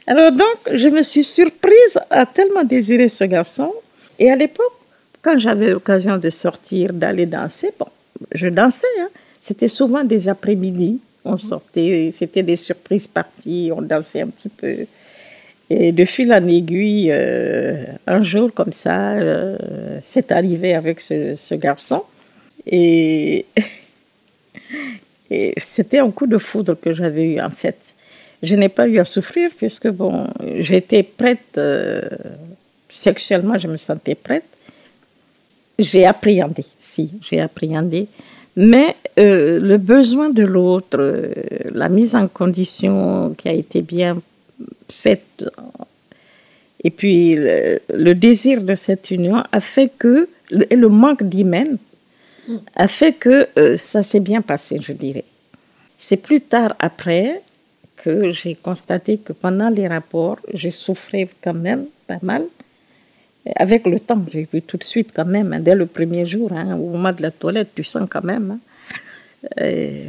[0.08, 3.74] Alors donc, je me suis surprise à tellement désirer ce garçon.
[4.20, 4.74] Et à l'époque,
[5.22, 7.88] quand j'avais l'occasion de sortir, d'aller danser, bon,
[8.32, 8.88] je dansais.
[9.00, 9.10] Hein.
[9.42, 11.00] C'était souvent des après-midi.
[11.26, 14.86] On sortait, c'était des surprises parties, on dansait un petit peu.
[15.70, 19.58] Et de fil en aiguille, euh, un jour comme ça, euh,
[20.04, 22.04] c'est arrivé avec ce, garçon.
[22.66, 23.46] Et,
[25.30, 27.96] et c'était un coup de foudre que j'avais eu en fait.
[28.44, 30.28] Je n'ai pas eu à souffrir puisque bon,
[30.60, 32.02] j'étais prête, euh,
[32.90, 34.46] sexuellement je me sentais prête.
[35.80, 38.08] J'ai appréhendé, si, j'ai appréhendé.
[38.56, 41.32] Mais le besoin de l'autre,
[41.72, 44.20] la mise en condition qui a été bien
[44.90, 45.46] faite.
[46.84, 50.30] Et puis le, désir de cette union a fait que,
[50.70, 51.78] et le manque d'hymen
[52.76, 55.26] a fait que euh, ça s'est bien passé, je dirais.
[55.98, 57.42] C'est plus tard après
[58.32, 62.44] j'ai constaté que pendant les rapports, j'ai souffert quand même pas mal.
[63.56, 66.52] Avec le temps, j'ai vu tout de suite quand même, hein, dès le premier jour,
[66.52, 68.48] hein, au moment de la toilette, tu sens quand même.
[68.52, 68.60] Hein.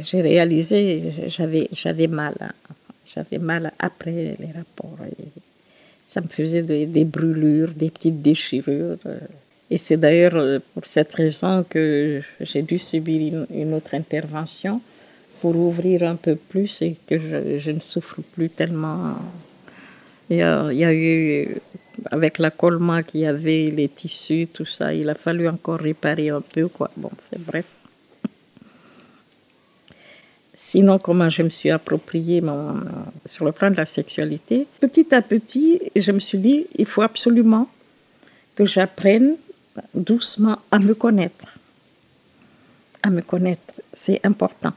[0.03, 2.35] j'ai réalisé, j'avais, j'avais mal.
[3.13, 4.97] J'avais mal après les rapports.
[6.05, 8.97] ça me faisait des, brûlures, des petites déchirures.
[9.71, 14.81] Et c'est d'ailleurs euh, pour cette raison que j'ai dû subir une, autre intervention
[15.41, 19.15] pour ouvrir un peu plus et que je, ne souffre plus tellement.
[20.29, 21.57] Il y, a, eu,
[22.11, 26.29] avec la colma qu'il y avait, les tissus, tout ça, il a fallu encore réparer
[26.29, 26.67] un peu.
[26.67, 26.91] Quoi.
[26.97, 27.65] Bon, c'est bref.
[30.53, 32.75] Sinon, comment je me suis approprié mon,
[33.25, 34.67] sur le plan de la sexualité.
[34.81, 37.67] Petit à petit, je me suis dit, il faut absolument
[38.55, 39.37] que j'apprenne
[39.93, 41.57] doucement à me connaître.
[43.01, 44.73] À me connaître, c'est important.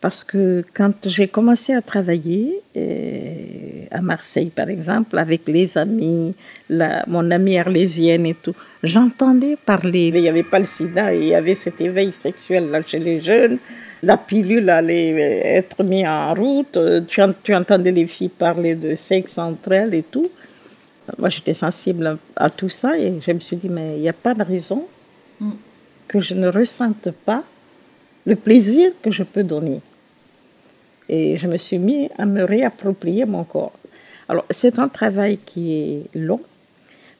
[0.00, 6.34] Parce que quand j'ai commencé à travailler euh, à Marseille, par exemple, avec les amis,
[6.70, 10.10] la, mon amie arlésienne et tout, j'entendais parler.
[10.14, 13.20] Il n'y avait pas le sida, il y avait cet éveil sexuel là, chez les
[13.20, 13.58] jeunes.
[14.02, 15.10] La pilule allait
[15.58, 16.78] être mise en route.
[17.06, 20.30] Tu, tu entendais les filles parler de sexe entre elles et tout.
[21.18, 24.14] Moi, j'étais sensible à, tout ça et je me suis dit, mais il n'y a
[24.14, 24.86] pas de raison
[25.40, 25.50] mm.
[26.08, 27.42] que je ne ressente pas
[28.24, 29.80] le plaisir que je peux donner.
[31.12, 33.72] Et je me suis mis à me réapproprier mon corps.
[34.28, 36.40] Alors, c'est un travail qui est long,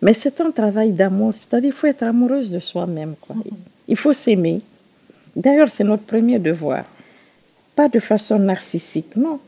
[0.00, 1.34] mais c'est un travail d'amour.
[1.34, 3.16] C'est-à-dire qu'il faut être amoureuse de soi-même.
[3.88, 4.60] Il faut s'aimer.
[5.34, 6.84] D'ailleurs, c'est notre premier devoir.
[7.74, 9.40] Pas de façon narcissique, non.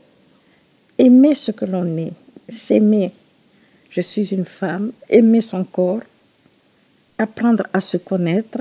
[0.97, 2.11] Aimer ce que l'on est,
[2.49, 3.13] s'aimer.
[3.89, 6.01] Je suis une femme, aimer son corps,
[7.17, 8.59] apprendre à se connaître,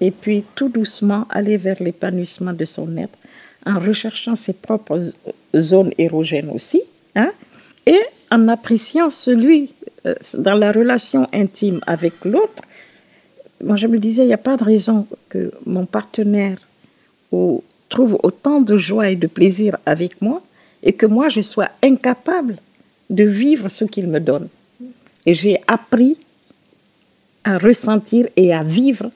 [0.00, 3.18] et puis tout doucement aller vers l'épanouissement de son être
[3.66, 5.12] en recherchant ses propres
[5.56, 6.82] zones érogènes aussi,
[7.14, 7.30] hein,
[7.86, 8.00] et
[8.30, 9.70] en appréciant celui
[10.06, 12.62] euh, dans la relation intime avec l'autre.
[13.62, 16.58] Moi, je me disais, il n'y a pas de raison que mon partenaire
[17.88, 20.42] trouve autant de joie et de plaisir avec moi
[20.82, 22.56] et que moi, je sois incapable
[23.10, 24.48] de vivre ce qu'il me donne.
[25.26, 26.16] Et j'ai appris
[27.44, 29.10] à ressentir et à vivre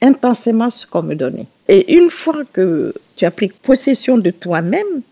[0.00, 1.46] intensément ce qu'on me donnait.
[1.68, 5.02] Et une fois que tu as pris possession de toi-même,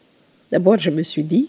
[0.51, 1.49] d'abord je me suis dit,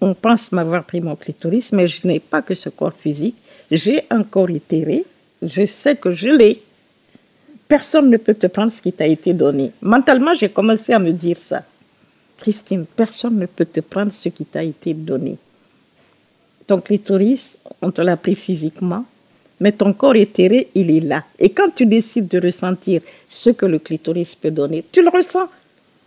[0.00, 3.36] on pense m'avoir pris mon clitoris, mais je n'ai pas que ce corps physique,
[3.70, 5.04] j'ai un corps éthéré,
[5.42, 6.62] je sais que je l'ai.
[7.68, 9.72] Personne ne peut te prendre ce qui t'a été donné.
[9.82, 11.64] Mentalement, j'ai commencé à me dire ça.
[12.38, 15.38] Christine, personne ne peut te prendre ce qui t'a été donné.
[16.66, 19.04] Ton clitoris, on te l'a pris physiquement,
[19.60, 21.24] mais ton corps éthéré, il est là.
[21.38, 25.48] Et quand tu décides de ressentir ce que le clitoris peut donner, tu le ressens.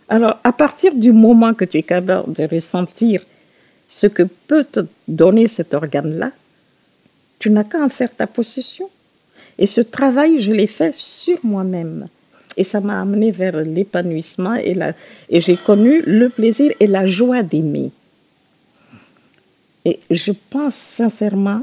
[0.08, 3.22] Alors, à partir du moment que tu es capable de ressentir
[3.88, 6.30] ce que peut te donner cet organe-là,
[7.38, 8.88] tu n'as qu'à en faire ta possession.
[9.58, 12.08] Et ce travail, je l'ai fait sur moi-même.
[12.56, 14.76] Et ça m'a amené vers l'épanouissement et,
[15.28, 17.90] et j'ai connu le plaisir et la joie d'aimer.
[19.84, 21.62] Et je pense sincèrement,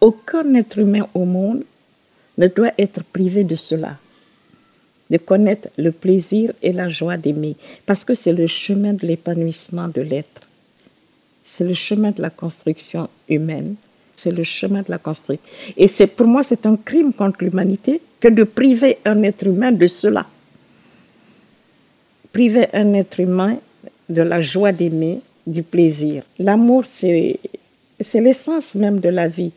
[0.00, 1.64] aucun être humain au monde
[2.38, 3.96] ne doit être privé de cela,
[5.10, 9.88] de connaître le plaisir et la joie d'aimer, parce que c'est le chemin de l'épanouissement
[9.88, 10.42] de l'être.
[11.44, 13.76] C'est le chemin de la construction humaine.
[14.16, 15.44] C'est le chemin de la construction.
[15.76, 19.72] Et c'est pour moi, c'est un crime contre l'humanité que de priver un être humain
[19.72, 20.26] de cela.
[22.32, 23.58] Priver un être humain
[24.08, 26.22] de la joie d'aimer, du plaisir.
[26.38, 27.38] L'amour, c'est,
[28.14, 29.52] l'essence même de la vie.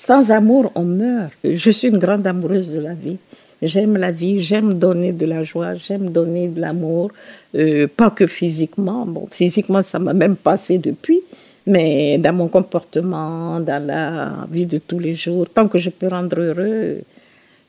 [0.00, 1.30] Sans amour, on meurt.
[1.44, 3.18] Je suis une grande amoureuse de la vie.
[3.60, 7.10] J'aime la vie, j'aime donner de la joie, j'aime donner de l'amour,
[7.54, 9.04] euh, pas que physiquement.
[9.04, 11.20] Bon, physiquement, ça m'a même passé depuis,
[11.66, 16.08] mais dans mon comportement, dans la vie de tous les jours, tant que je peux
[16.08, 17.02] rendre heureux.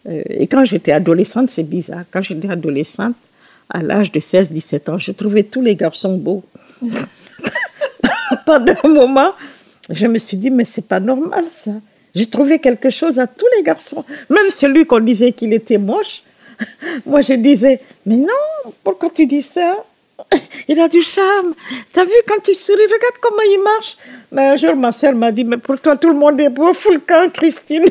[0.07, 3.15] Euh, et quand j'étais adolescente, c'est bizarre, quand j'étais adolescente,
[3.69, 6.45] à l'âge de 16-17 ans, je trouvais tous les garçons beaux.
[8.45, 9.31] Pendant un moment,
[9.89, 11.73] je me suis dit, mais c'est pas normal ça.
[12.13, 14.03] J'ai trouvé quelque chose à tous les garçons.
[14.29, 16.23] Même celui qu'on disait qu'il était moche.
[17.05, 19.77] Moi, je disais, mais non, pourquoi tu dis ça?
[20.67, 21.53] Il a du charme.
[21.93, 23.97] T'as vu quand tu souris, regarde comment il marche.
[24.31, 26.73] Mais un jour, ma soeur m'a dit, mais pour toi, tout le monde est beau,
[26.73, 27.85] full camp, Christine.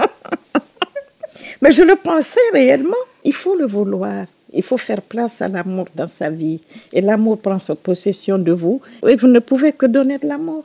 [1.62, 2.94] mais je le pensais réellement.
[3.24, 4.26] Il faut le vouloir.
[4.52, 6.60] Il faut faire place à l'amour dans sa vie.
[6.92, 8.82] Et l'amour prend sa possession de vous.
[9.06, 10.64] Et vous ne pouvez que donner de l'amour.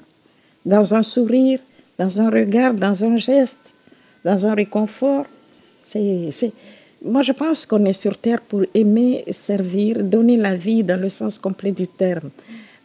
[0.66, 1.60] Dans un sourire,
[1.98, 3.74] dans un regard, dans un geste,
[4.24, 5.26] dans un réconfort.
[5.80, 6.32] C'est,
[7.04, 11.10] Moi, je pense qu'on est sur Terre pour aimer, servir, donner la vie dans le
[11.10, 12.30] sens complet du terme.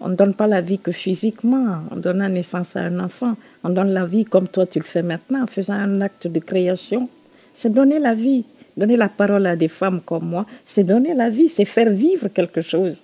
[0.01, 3.37] On ne donne pas la vie que physiquement, en donnant naissance à un enfant.
[3.63, 6.39] On donne la vie comme toi tu le fais maintenant, en faisant un acte de
[6.41, 7.09] création.
[7.55, 8.45] C'est donner la vie.
[8.77, 12.29] Donner la parole à des femmes comme moi, c'est donner la vie, c'est faire vivre
[12.29, 13.03] quelque chose.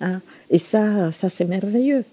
[0.00, 0.20] Hein.
[0.50, 2.04] Et ça, ça c'est merveilleux.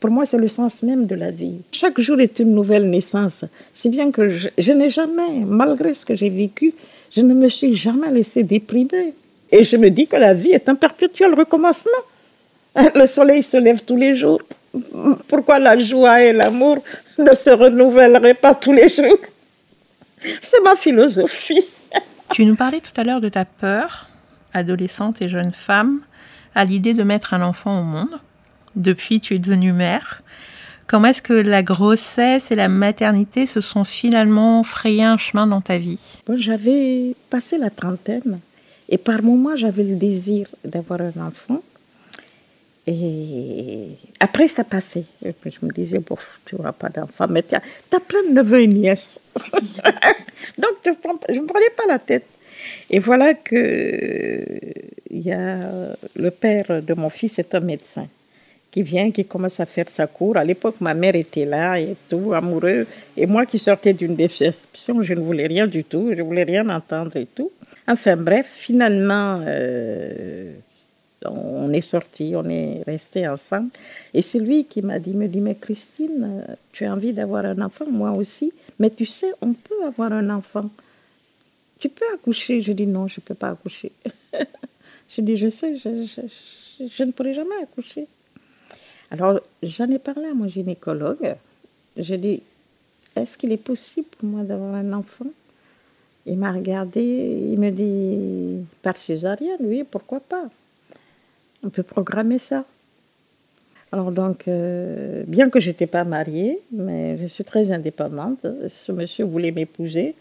[0.00, 1.54] Pour moi, c'est le sens même de la vie.
[1.72, 3.44] Chaque jour est une nouvelle naissance.
[3.72, 6.74] Si bien que je, n'ai jamais, malgré ce que j'ai vécu,
[7.14, 9.14] je ne me suis jamais laissée déprimer.
[9.50, 11.92] Et je me dis que la vie est un perpétuel recommencement.
[12.94, 14.42] Le soleil se lève tous les jours.
[15.28, 16.82] Pourquoi la joie et l'amour
[17.16, 19.18] ne se renouvelleraient pas tous les jours?
[20.40, 21.66] C'est ma philosophie.
[22.32, 24.10] Tu nous parlais tout à l'heure de ta peur,
[24.52, 26.00] adolescente et jeune femme,
[26.56, 28.18] à l'idée de mettre un enfant au monde.
[28.76, 30.22] Depuis, tu es devenue mère.
[30.86, 35.60] Comment est-ce que la grossesse et la maternité se sont finalement frayé un chemin dans
[35.60, 35.98] ta vie?
[36.34, 38.38] J'avais passé la trentaine
[38.88, 41.62] et par moments j'avais le désir d'avoir un enfant.
[42.86, 43.88] Et
[44.20, 45.06] après, ça passait.
[45.24, 48.68] je me disais, bon, tu n'auras pas d'enfant, mais tu as, plein de neveux et
[48.68, 49.22] nièces.
[50.58, 52.26] Donc, je ne me prenais pas la tête.
[52.88, 54.44] Et voilà que
[55.32, 58.06] a le père de mon fils est un médecin
[58.76, 60.36] qui vient, qui commence à faire sa cour.
[60.36, 62.86] À l'époque, ma mère était là et tout, amoureux.
[63.16, 66.42] Et moi qui sortais d'une déception, je ne voulais rien du tout, je ne voulais
[66.42, 67.50] rien entendre et tout.
[67.88, 70.52] Enfin bref, finalement, euh,
[71.24, 73.70] on est sortis, on est restés ensemble.
[74.12, 77.58] Et c'est lui qui m'a dit, me dit, mais Christine, tu as envie d'avoir un
[77.62, 78.52] enfant, moi aussi.
[78.78, 80.68] Mais tu sais, on peut avoir un enfant.
[81.78, 82.60] Tu peux accoucher?
[82.60, 83.92] Je dis non, je ne peux pas accoucher.
[85.08, 86.06] je dis, je sais, je,
[86.94, 88.06] je ne pourrai jamais accoucher.
[89.10, 91.34] Alors, j'en ai parlé à mon gynécologue.
[91.96, 92.42] J'ai dit,
[93.14, 95.26] est-ce qu'il est possible pour moi d'avoir un enfant?
[96.26, 100.48] Il m'a regardé, il me dit, par césarienne, oui, pourquoi pas?
[101.62, 102.64] On peut programmer ça.
[103.92, 108.90] Alors donc, euh, bien que je n'étais pas mariée, mais je suis très indépendante, ce
[108.90, 110.16] monsieur voulait m'épouser.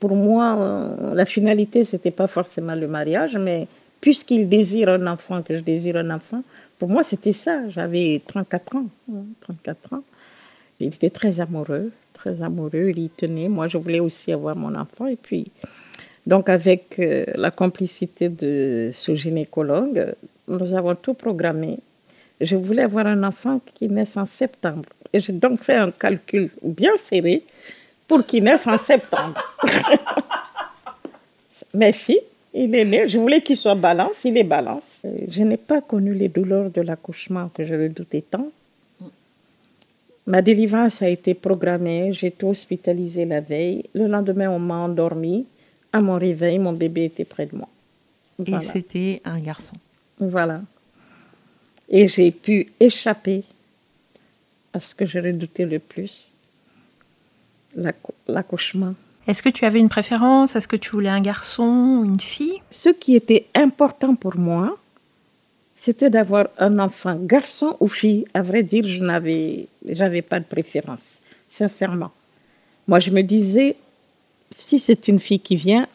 [0.00, 3.68] Pour moi, la finalité, ce n'était pas forcément le mariage, mais
[4.00, 6.42] puisqu'il désire un enfant, que je désire un enfant,
[6.80, 7.68] pour moi, c'était ça.
[7.68, 8.86] J'avais 34 ans.
[9.42, 10.02] 34 ans.
[10.80, 12.88] Il était très amoureux, très amoureux.
[12.88, 13.48] Il y tenait.
[13.48, 15.06] Moi, je voulais aussi avoir mon enfant.
[15.06, 15.52] Et puis,
[16.26, 20.14] donc, avec euh, la complicité de ce gynécologue,
[20.48, 21.80] nous avons tout programmé.
[22.40, 24.88] Je voulais avoir un enfant qui naisse en septembre.
[25.12, 27.42] Et j'ai donc fait un calcul bien serré
[28.08, 29.38] pour qu'il naisse en septembre.
[31.74, 32.18] Merci.
[32.52, 35.06] Il est né, je voulais qu'il soit balance, il est balance.
[35.28, 38.50] Je n'ai pas connu les douleurs de l'accouchement que je redoutais tant.
[40.26, 43.84] Ma délivrance a été programmée, j'ai été hospitalisée la veille.
[43.94, 45.46] Le lendemain, on m'a endormi.
[45.92, 47.68] À mon réveil, mon bébé était près de moi.
[48.46, 49.74] Et c'était un garçon.
[50.18, 50.62] Voilà.
[51.88, 53.42] Et j'ai pu échapper
[54.72, 56.32] à ce que je redoutais le plus,
[58.28, 58.94] l'accouchement.
[59.30, 60.56] Est-ce que tu avais une préférence?
[60.56, 61.62] Est-ce que tu voulais un garçon
[62.00, 62.60] ou une fille?
[62.68, 64.76] Ce qui était important pour moi,
[65.76, 68.24] c'était d'avoir un enfant, garçon ou fille.
[68.34, 72.10] À vrai dire, je n'avais, j'avais pas de préférence, sincèrement.
[72.88, 73.76] Moi, je me disais,
[74.56, 75.86] si c'est une fille qui vient,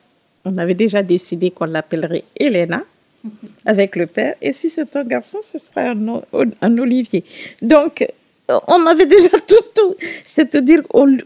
[0.46, 2.84] on avait déjà décidé qu'on l'appellerait Elena
[3.66, 6.22] avec le père, et si c'est un garçon, ce serait un,
[6.62, 7.26] un Olivier.
[7.62, 8.08] Donc,
[8.68, 9.96] on avait déjà tout, tout.
[10.26, 10.82] C'est-à-dire,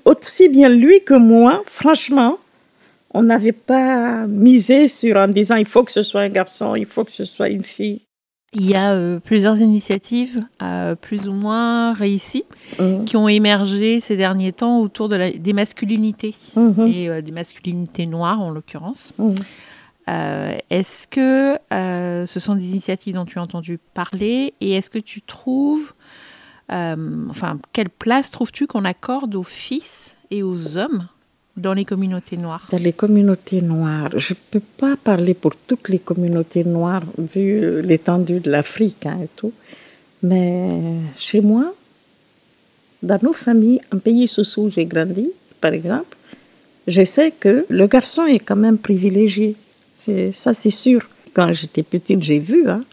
[0.05, 2.39] aussi bien lui que moi, franchement,
[3.13, 6.85] on n'avait pas misé sur en disant il faut que ce soit un garçon, il
[6.85, 8.01] faut que ce soit une fille.
[8.53, 12.45] Il y a euh, plusieurs initiatives euh, plus ou moins réussies
[12.79, 13.05] mmh.
[13.05, 16.87] qui ont émergé ces derniers temps autour de la, des masculinités mmh.
[16.87, 19.13] et euh, des masculinités noires en l'occurrence.
[19.19, 19.33] Mmh.
[20.71, 21.59] est-ce que
[22.25, 25.93] ce sont des initiatives dont tu as entendu parler et est-ce que tu trouves,
[26.69, 31.07] enfin, quelle place trouves-tu qu'on accorde aux fils et aux hommes
[31.57, 32.67] dans les communautés noires?
[32.71, 37.81] Dans les communautés noires, je ne peux pas parler pour toutes les communautés noires, vu
[37.81, 39.51] l'étendue de l'Afrique hein, et tout,
[40.21, 40.79] mais
[41.17, 41.73] chez moi,
[43.01, 45.29] dans nos familles, un pays sous où j'ai grandi,
[45.61, 46.17] par exemple,
[46.87, 49.55] je sais que le garçon est quand même privilégié.
[50.31, 51.01] Ça, c'est sûr.
[51.33, 52.69] Quand j'étais petite, j'ai vu.
[52.69, 52.83] Hein,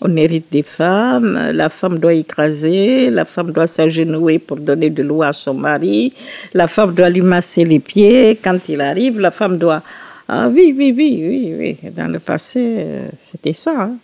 [0.00, 5.02] on hérite des femmes, la femme doit écraser, la femme doit s'agenouiller pour donner de
[5.02, 6.12] l'eau à son mari,
[6.54, 9.82] la femme doit lui masser les pieds quand il arrive, la femme doit...
[10.28, 11.90] Ah oui, oui, oui, oui, oui.
[11.92, 13.84] Dans le passé, euh, c'était ça.
[13.84, 13.96] Hein.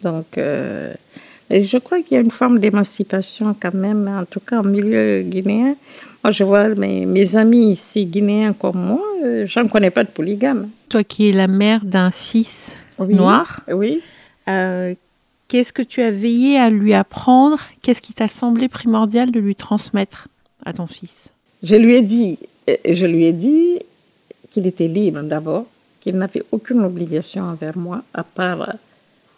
[0.00, 0.92] Donc, euh,
[1.50, 5.22] je crois qu'il y a une forme d'émancipation quand même, en tout cas au milieu
[5.22, 5.74] guinéen.
[6.22, 10.04] Moi, je vois mes, mes amis ici guinéens comme moi, euh, je n'en connais pas
[10.04, 10.68] de polygame.
[10.88, 14.00] Toi qui es la mère d'un fils noir, oui.
[15.52, 17.58] Qu'est-ce que tu as veillé à lui apprendre?
[17.82, 20.28] Qu'est-ce qui t'a semblé primordial de lui transmettre
[20.64, 21.28] à ton fils?
[21.62, 22.38] Je lui ai dit,
[22.70, 23.80] euh, je lui ai dit
[24.50, 25.66] qu'il était libre d'abord,
[26.00, 28.76] qu'il n'avait aucune obligation envers moi, à part,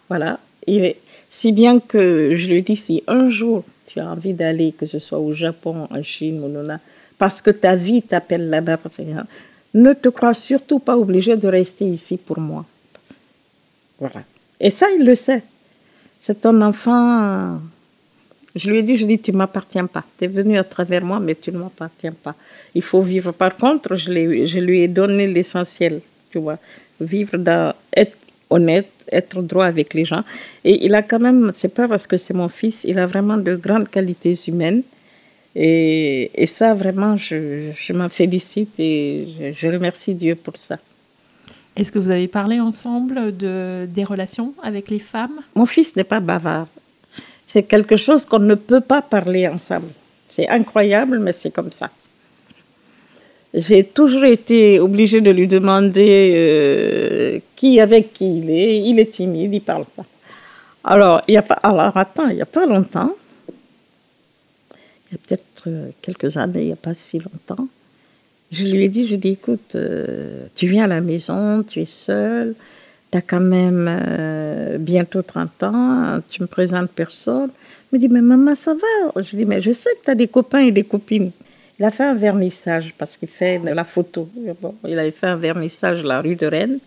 [0.07, 0.39] voilà.
[0.67, 0.95] Et
[1.29, 4.85] si bien que je lui ai dit, si un jour tu as envie d'aller, que
[4.85, 6.79] ce soit au Japon, en Chine ou là,
[7.17, 8.79] parce que ta vie t'appelle là-bas,
[9.73, 12.63] ne te crois surtout pas obligé de rester ici pour moi.
[13.99, 14.23] Voilà.
[14.61, 15.43] Et ça, il le sait.
[16.25, 17.59] C'est ton enfant.
[18.55, 20.03] Je lui ai dit, je dis, tu m'appartiens pas.
[20.17, 22.33] Tu es venu à travers moi, mais tu ne m'appartiens pas.
[22.73, 23.31] Il faut vivre.
[23.31, 26.01] Par contre, je, lui ai donné l'essentiel,
[26.31, 26.57] tu vois.
[26.99, 28.17] Vivre dans, être
[28.49, 30.23] honnête, être droit avec les gens.
[30.63, 33.37] Et il a quand même, c'est pas parce que c'est mon fils, il a vraiment
[33.37, 34.81] de grandes qualités humaines.
[35.55, 40.79] Et, ça, vraiment, je, m'en félicite et je remercie Dieu pour ça.
[41.75, 45.41] Est-ce que vous avez parlé ensemble de, des relations avec les femmes?
[45.55, 46.67] Mon fils n'est pas bavard.
[47.45, 49.89] C'est quelque chose qu'on ne peut pas parler ensemble.
[50.27, 51.89] C'est incroyable, mais c'est comme ça.
[53.53, 58.79] J'ai toujours été obligée de lui demander euh, qui avec qui il est.
[58.79, 60.05] Il est timide, il parle pas.
[60.83, 61.59] Alors, il y a pas.
[61.63, 63.15] Alors attends, il y a pas longtemps.
[65.09, 67.67] Il y a peut-être euh, quelques années, il n'y a pas si longtemps.
[68.55, 71.85] Je lui ai dit, je dis, écoute, euh, tu viens à la maison, tu es
[71.85, 72.55] seule,
[73.11, 77.49] tu as quand même euh, bientôt 30 ans, tu me présentes personne.
[77.91, 79.21] Il me dit, mais maman, ça va?
[79.21, 81.31] Je lui dis, mais je sais que tu as des copains et des copines.
[81.79, 84.29] Il a fait un vernissage parce qu'il fait la photo.
[84.87, 86.79] il avait fait un vernissage la rue de Rennes.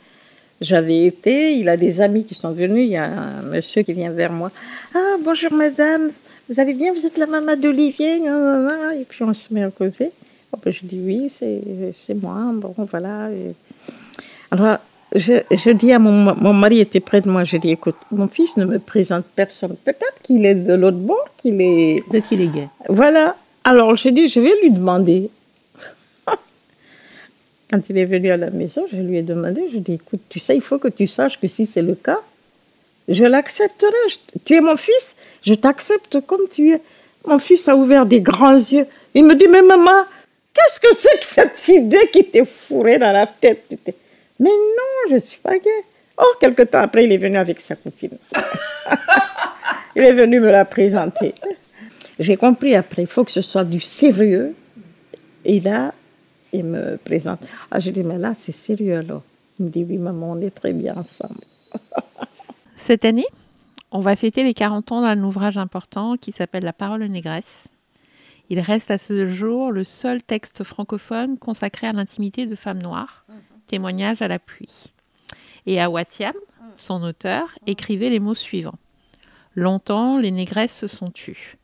[0.62, 3.92] J'avais été, il a des amis qui sont venus, il y a un monsieur qui
[3.92, 4.50] vient vers moi.
[4.94, 6.10] Ah, bonjour madame,
[6.48, 10.10] vous allez bien, vous êtes la maman d'Olivier Et puis on se met à causer.
[10.52, 12.50] Oh, ben, je dis oui, c'est moi.
[12.54, 13.28] Bon, voilà.
[14.50, 14.78] Alors,
[15.14, 18.28] je, je, dis à mon, mon mari était près de moi, je dis écoute, mon
[18.28, 19.76] fils ne me présente personne.
[19.84, 22.02] Peut-être qu'il est de l'autre bord, qu'il est.
[22.10, 22.68] Peut-être qu'il est gay?
[22.88, 23.36] Voilà.
[23.64, 25.30] Alors, je dis je vais lui demander.
[27.70, 30.38] Quand il est venu à la maison, je lui ai demandé, je dis écoute, tu
[30.40, 32.20] sais, il faut que tu saches que si c'est le cas,
[33.08, 33.92] je l'accepterai.
[34.44, 36.80] Tu es mon fils, je t'accepte comme tu es.
[37.26, 38.86] Mon fils a ouvert des grands yeux.
[39.14, 40.04] Il me dit mais maman,
[40.58, 43.76] Qu'est-ce que c'est que cette idée qui t'est fourrée dans la tête?
[44.40, 45.84] Mais non, je ne suis pas gay.
[46.18, 48.18] Oh, quelque temps après, il est venu avec sa copine.
[49.96, 51.32] il est venu me la présenter.
[52.18, 54.56] J'ai compris après, il faut que ce soit du sérieux.
[55.44, 55.94] Et là,
[56.52, 57.38] il me présente.
[57.70, 59.22] Ah, je dis, mais là, c'est sérieux alors.
[59.60, 61.40] Il me dit, oui, maman, on est très bien ensemble.
[62.74, 63.26] Cette année,
[63.92, 67.68] on va fêter les 40 ans d'un ouvrage important qui s'appelle La parole négresse
[68.48, 73.26] il reste à ce jour le seul texte francophone consacré à l'intimité de femmes noires,
[73.66, 74.92] témoignage à l'appui.
[75.66, 76.34] Et Awatiam,
[76.76, 78.78] son auteur, écrivait les mots suivants.
[79.54, 81.58] Longtemps, les négresses se sont tues.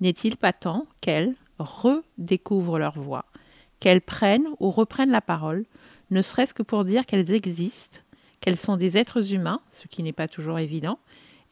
[0.00, 3.26] N'est-il pas temps qu'elles redécouvrent leur voix,
[3.80, 5.66] qu'elles prennent ou reprennent la parole,
[6.10, 8.00] ne serait-ce que pour dire qu'elles existent,
[8.40, 10.98] qu'elles sont des êtres humains, ce qui n'est pas toujours évident,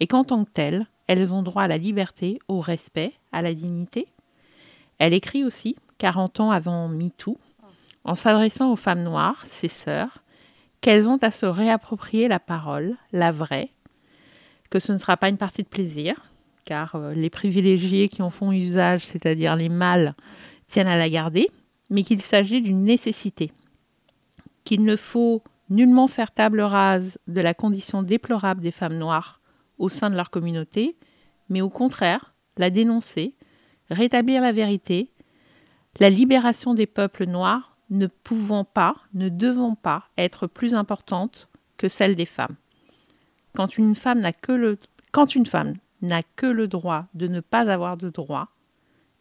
[0.01, 3.55] et qu'en tant que telles, elles ont droit à la liberté, au respect, à la
[3.55, 4.09] dignité?
[4.99, 7.39] Elle écrit aussi, 40 ans avant MeToo,
[8.05, 10.19] en s'adressant aux femmes noires, ses sœurs,
[10.81, 13.71] qu'elles ont à se réapproprier la parole, la vraie,
[14.71, 16.15] que ce ne sera pas une partie de plaisir,
[16.65, 20.15] car euh, les privilégiés qui en font usage, c'est-à-dire les mâles,
[20.67, 21.49] tiennent à la garder,
[21.91, 23.51] mais qu'il s'agit d'une nécessité,
[24.65, 29.41] qu'il ne faut nullement faire table rase de la condition déplorable des femmes noires
[29.79, 30.97] au sein de leur communauté,
[31.49, 33.35] mais au contraire, la dénoncer,
[33.91, 35.11] rétablir la vérité,
[36.01, 41.89] la libération des peuples noirs ne pouvant pas, ne devant pas être plus importante que
[41.89, 42.57] celle des femmes.
[43.55, 44.79] Quand une femme n'a que le,
[45.13, 48.49] quand une femme n'a que le droit de ne pas avoir de droit,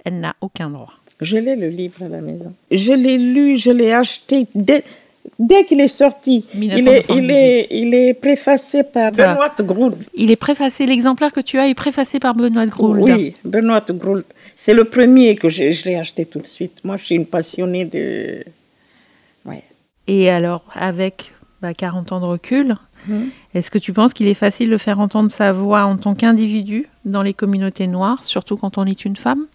[0.06, 0.94] elle n'a aucun droit.
[1.22, 2.54] Je l'ai le livre à la maison.
[2.70, 4.84] Je l'ai lu, je l'ai acheté dès,
[5.40, 6.46] dès qu'il est sorti.
[6.54, 9.98] Il est, il, est, il est, préfacé par Benoît Groult.
[10.14, 13.00] Il est préfacé, l'exemplaire que tu as est préfacé par Benoît Groult.
[13.00, 14.26] Oui, Benoît Groult.
[14.60, 16.84] C'est le premier que je, je l'ai acheté tout de suite.
[16.84, 18.44] Moi, je suis une passionnée de.
[19.46, 19.64] Ouais.
[20.08, 21.32] Et alors, avec
[21.62, 22.76] bah, 40 ans de recul,
[23.08, 23.30] hum.
[23.54, 26.88] est-ce que tu penses qu'il est facile de faire entendre sa voix en tant qu'individu
[27.06, 29.46] dans les communautés noires, surtout quand on est une femme?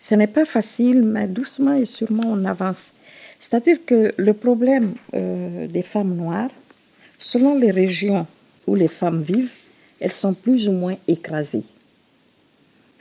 [0.00, 2.94] Ce n'est pas facile, mais doucement et sûrement on avance.
[3.40, 6.50] C'est-à-dire que le problème euh, des femmes noires,
[7.18, 8.26] selon les régions
[8.66, 9.52] où les femmes vivent,
[10.00, 11.64] elles sont plus ou moins écrasées.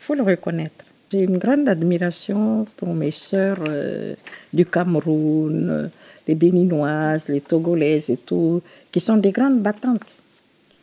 [0.06, 0.86] Faut le reconnaître.
[1.12, 4.14] J'ai une grande admiration pour mes sœurs euh,
[4.54, 5.90] du Cameroun,
[6.28, 10.18] les Béninoises, les Togolaises et tout, qui sont des grandes battantes,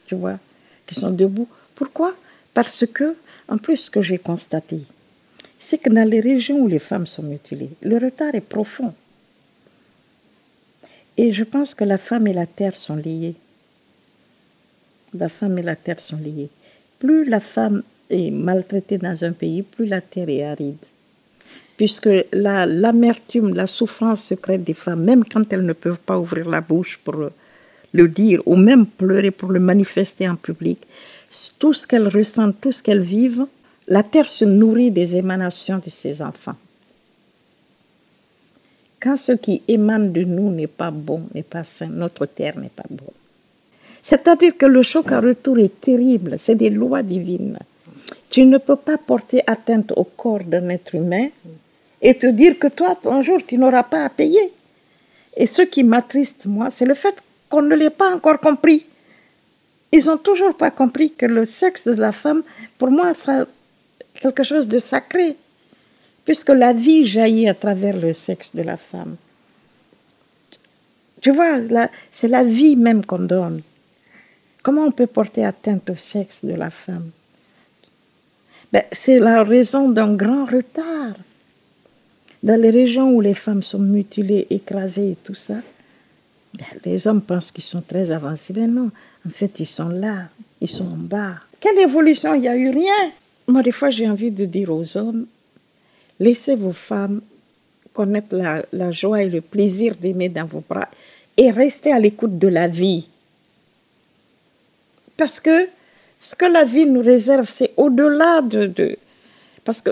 [0.06, 0.40] tu vois,
[0.88, 1.46] qui sont debout.
[1.76, 2.16] Pourquoi?
[2.52, 3.14] Parce que,
[3.46, 4.80] en plus, ce que j'ai constaté,
[5.60, 8.92] c'est que dans les régions où les femmes sont mutilées, le retard est profond.
[11.16, 13.36] Et je pense que la femme et la terre sont liées.
[15.14, 16.50] La femme et la terre sont liées.
[16.98, 20.76] Plus la femme est maltraitée dans un pays, plus la terre est aride.
[21.76, 26.60] Puisque l'amertume, la, souffrance secrète des femmes, même quand elles ne peuvent pas ouvrir la
[26.60, 27.16] bouche pour
[27.92, 30.78] le dire, ou même pleurer pour le manifester en public,
[31.58, 33.46] tout ce qu'elles ressentent, tout ce qu'elles vivent,
[33.88, 36.56] la terre se nourrit des émanations de ses enfants.
[39.00, 42.68] Quand ce qui émane de nous n'est pas bon, n'est pas sain, notre terre n'est
[42.68, 43.08] pas bonne.
[44.00, 47.58] C'est-à-dire que le choc à retour est terrible, c'est des lois divines.
[48.32, 51.28] Tu ne peux pas porter atteinte au corps d'un être humain
[52.00, 54.52] et te dire que toi, un jour, tu n'auras pas à payer.
[55.36, 57.14] Et ce qui m'attriste, moi, c'est le fait
[57.50, 58.86] qu'on ne l'ait pas encore compris.
[59.92, 62.42] Ils n'ont toujours pas compris que le sexe de la femme,
[62.78, 63.44] pour moi, c'est
[64.14, 65.36] quelque chose de sacré
[66.24, 69.16] puisque la vie jaillit à travers le sexe de la femme.
[71.20, 71.58] Tu vois,
[72.10, 73.60] c'est la vie même qu'on donne.
[74.62, 77.10] Comment on peut porter atteinte au sexe de la femme?
[78.72, 81.14] Ben, C'est la raison d'un grand retard.
[82.42, 85.56] Dans les régions où les femmes sont mutilées, écrasées et tout ça,
[86.54, 88.52] ben, les hommes pensent qu'ils sont très avancés.
[88.56, 88.90] Mais non,
[89.26, 90.28] en fait, ils sont là,
[90.60, 91.36] ils sont en bas.
[91.60, 93.12] Quelle évolution Il n'y a eu rien.
[93.46, 95.26] Moi, des fois, j'ai envie de dire aux hommes,
[96.22, 97.20] Laissez vos femmes
[97.92, 98.36] connaître
[98.72, 100.88] la, joie et le plaisir d'aimer dans vos bras
[101.36, 103.08] et restez à l'écoute de la vie.
[105.16, 105.68] Parce que
[106.22, 108.96] ce que la vie nous réserve, c'est au-delà de,
[109.64, 109.90] Parce que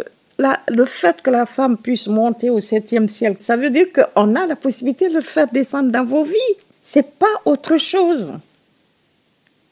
[0.68, 4.46] le fait que la femme puisse monter au septième ciel, ça veut dire qu'on a
[4.46, 6.54] la possibilité de le faire descendre dans vos vies.
[6.82, 8.32] C'est pas autre chose.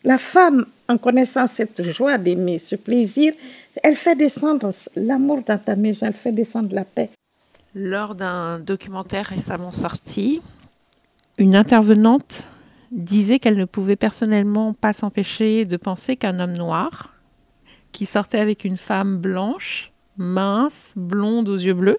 [0.03, 3.35] La femme en connaissant cette joie d'aimer, ce plaisir,
[3.83, 7.11] elle fait descendre l'amour dans ta maison, elle fait descendre la paix.
[7.75, 10.43] Lors d'un documentaire récemment sorti,
[11.39, 12.47] une intervenante
[12.91, 17.15] disait qu'elle ne pouvait personnellement pas s'empêcher de penser qu'un homme noir,
[17.93, 21.99] qui sortait avec une femme blanche, mince, blonde aux yeux bleus,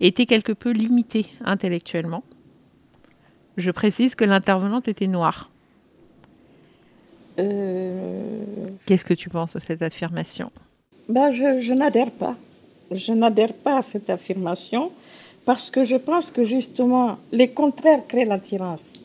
[0.00, 2.22] était quelque peu limité intellectuellement.
[3.56, 5.50] Je précise que l'intervenante était noire.
[7.38, 8.42] Euh,
[8.86, 10.50] Qu'est-ce que tu penses de cette affirmation?
[11.08, 12.36] Ben, Je, je n'adhère pas.
[12.90, 14.92] Je n'adhère pas à cette affirmation
[15.44, 19.00] parce que je pense que justement, les contraires créent l'attirance.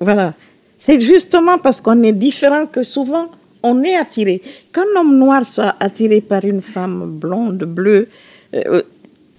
[0.00, 0.34] Voilà.
[0.76, 3.28] C'est justement parce qu'on est différent que souvent
[3.62, 4.40] on est attiré.
[4.72, 8.08] Qu'un homme noir soit attiré par une femme blonde, bleue,
[8.54, 8.82] euh,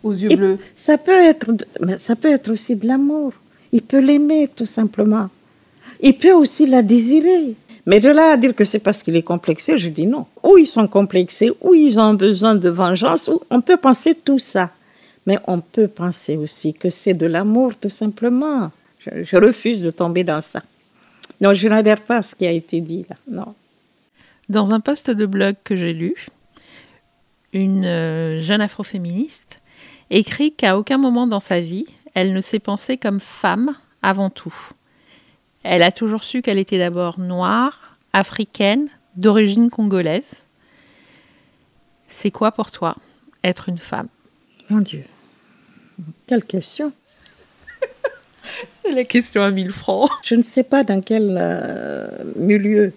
[0.04, 1.52] aux yeux bleus, ça peut être,
[1.98, 3.34] ça peut être aussi de l'amour.
[3.72, 5.30] Il peut l'aimer tout simplement.
[6.02, 7.56] Il peut aussi la désirer.
[7.86, 10.26] Mais de là à dire que c'est parce qu'il est complexé, je dis non.
[10.44, 14.40] Ou ils sont complexés, ou ils ont besoin de vengeance, ou on peut penser tout
[14.40, 14.70] ça.
[15.26, 18.72] Mais on peut penser aussi que c'est de l'amour, tout simplement.
[19.00, 20.62] Je, refuse de tomber dans ça.
[21.42, 23.16] Non, je n'adhère pas à ce qui a été dit là.
[23.30, 23.56] Non.
[24.50, 26.16] Dans un post de blog que j'ai lu,
[27.54, 29.60] une euh, jeune afroféministe
[30.10, 34.56] écrit qu'à aucun moment dans sa vie, elle ne s'est pensée comme femme avant tout.
[35.64, 40.46] Elle a toujours su qu'elle était d'abord noire, africaine, d'origine congolaise.
[42.08, 42.96] C'est quoi pour toi
[43.44, 44.08] être une femme?
[44.70, 45.04] Mon Dieu,
[46.28, 46.92] quelle question
[48.72, 50.10] C'est la question à 1000 francs.
[50.26, 52.94] Je ne sais pas dans quel euh, milieu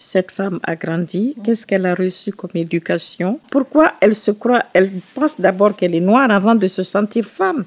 [0.00, 4.90] cette femme a grandi, qu'est-ce qu'elle a reçu comme éducation, pourquoi elle se croit, elle
[5.14, 7.64] pense d'abord qu'elle est noire avant de se sentir femme?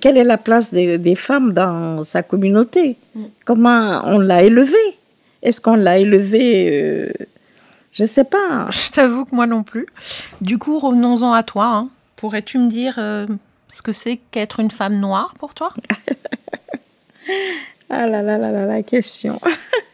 [0.00, 2.96] Quelle est la place des, femmes dans sa communauté?
[3.46, 4.76] Comment on l'a élevée?
[5.42, 7.12] Est-ce qu'on l'a élevée euh,
[7.92, 8.68] Je ne sais pas.
[8.70, 9.86] Je t'avoue que moi non plus.
[10.42, 11.66] Du coup, revenons-en à toi.
[11.66, 11.88] Hein.
[12.16, 13.26] Pourrais-tu me dire euh,
[13.72, 15.72] ce que c'est qu'être une femme noire pour toi
[17.90, 19.40] Ah là là là là, la question.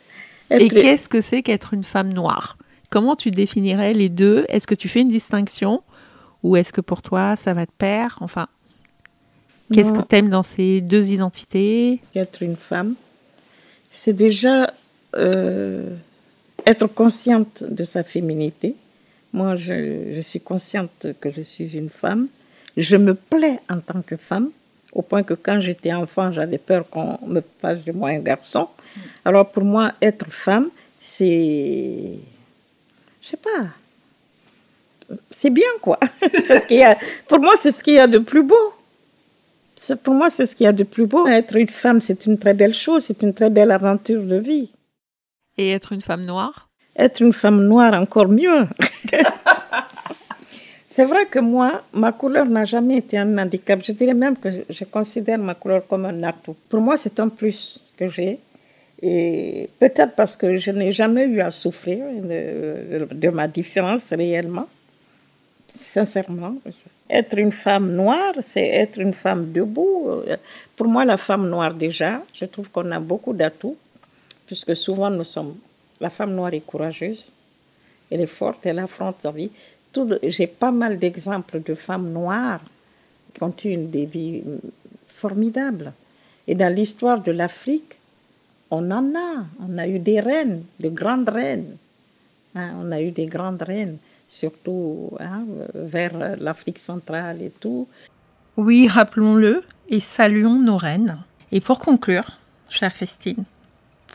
[0.50, 2.58] Et qu'est-ce que c'est qu'être une femme noire?
[2.90, 4.44] Comment tu définirais les deux?
[4.48, 5.82] Est-ce que tu fais une distinction?
[6.42, 8.18] Ou est-ce que pour toi ça va de pair?
[8.20, 8.48] Enfin,
[9.72, 12.00] qu'est-ce que tu aimes dans ces deux identités?
[12.14, 12.94] Être une femme,
[13.92, 14.72] c'est déjà
[15.16, 15.88] euh,
[16.66, 18.76] être consciente de sa féminité.
[19.32, 22.28] Moi, je, je suis consciente que je suis une femme.
[22.76, 24.50] Je me plais en tant que femme
[24.96, 28.68] au point que quand j'étais enfant, j'avais peur qu'on me fasse de moi un garçon.
[29.24, 30.68] Alors pour moi, être femme,
[31.00, 32.14] c'est.
[33.20, 33.66] Je sais pas.
[35.30, 36.00] C'est bien, quoi.
[36.22, 36.98] ce qu'il y a...
[37.28, 38.72] Pour moi, c'est ce qu'il y a de plus beau.
[40.02, 41.26] Pour moi, c'est ce qu'il y a de plus beau.
[41.28, 44.70] Être une femme, c'est une très belle chose, c'est une très belle aventure de vie.
[45.58, 46.68] Et être une femme noire?
[46.96, 48.66] Être une femme noire, encore mieux.
[50.96, 53.78] C'est vrai que moi, ma couleur n'a jamais été un handicap.
[53.84, 56.56] Je dirais même que je considère ma couleur comme un atout.
[56.70, 58.38] Pour moi, c'est un plus que j'ai.
[59.02, 64.66] Et peut-être parce que je n'ai jamais eu à souffrir de, ma différence réellement.
[65.68, 66.56] Sincèrement.
[67.10, 70.22] Être une femme noire, c'est être une femme debout.
[70.76, 73.76] Pour moi, la femme noire, déjà, je trouve qu'on a beaucoup d'atouts,
[74.46, 75.56] puisque souvent nous sommes.
[76.00, 77.30] La femme noire est courageuse,
[78.10, 79.50] elle est forte, elle affronte sa vie
[80.22, 82.62] j'ai pas mal d'exemples de femmes noires
[83.34, 84.42] qui ont eu des vies
[85.08, 85.92] formidables.
[86.48, 87.96] Et dans l'histoire de l'Afrique,
[88.70, 89.44] on en a.
[89.66, 91.76] On a eu des reines, de grandes reines.
[92.54, 95.44] Hein, on a eu des grandes reines, surtout hein,
[95.74, 97.86] vers l'Afrique centrale et tout.
[98.56, 101.18] Oui, rappelons-le et saluons nos reines.
[101.52, 102.38] Et pour conclure,
[102.70, 103.44] chère Christine,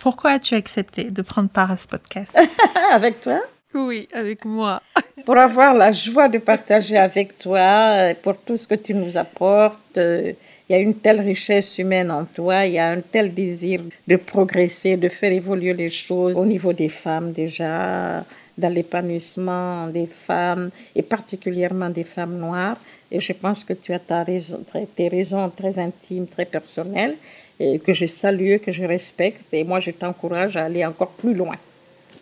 [0.01, 2.37] pourquoi as-tu accepté de prendre part à ce podcast?
[2.91, 3.39] Avec toi?
[3.73, 4.81] Oui, avec moi.
[5.25, 9.97] pour avoir la joie de partager avec toi, pour tout ce que tu nous apportes.
[9.97, 10.35] Il
[10.69, 14.15] y a une telle richesse humaine en toi, il y a un tel désir de
[14.15, 18.23] progresser, de faire évoluer les choses au niveau des femmes déjà,
[18.57, 22.77] dans l'épanouissement des femmes et particulièrement des femmes noires.
[23.11, 24.63] Et je pense que tu as ta raison,
[24.95, 27.17] tes raisons très intimes, très personnelles,
[27.59, 29.53] que je salue, que je respecte.
[29.53, 31.57] Et moi, je t'encourage à aller encore plus loin.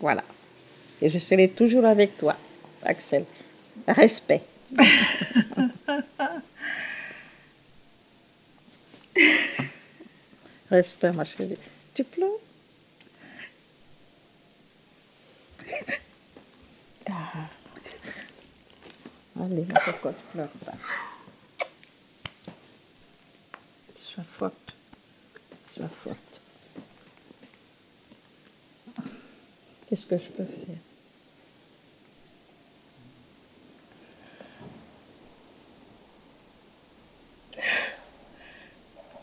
[0.01, 0.23] Voilà.
[1.01, 2.35] Et je serai toujours avec toi,
[2.83, 3.25] Axel.
[3.87, 4.41] Respect.
[10.69, 11.57] Respect, ma chérie.
[11.93, 12.29] Tu pleures?
[17.09, 17.49] Ah.
[19.39, 20.73] Allez, pourquoi tu pleures pas
[23.95, 24.75] Sois forte.
[25.73, 26.41] Sois forte.
[29.87, 30.88] Qu'est-ce que je peux faire?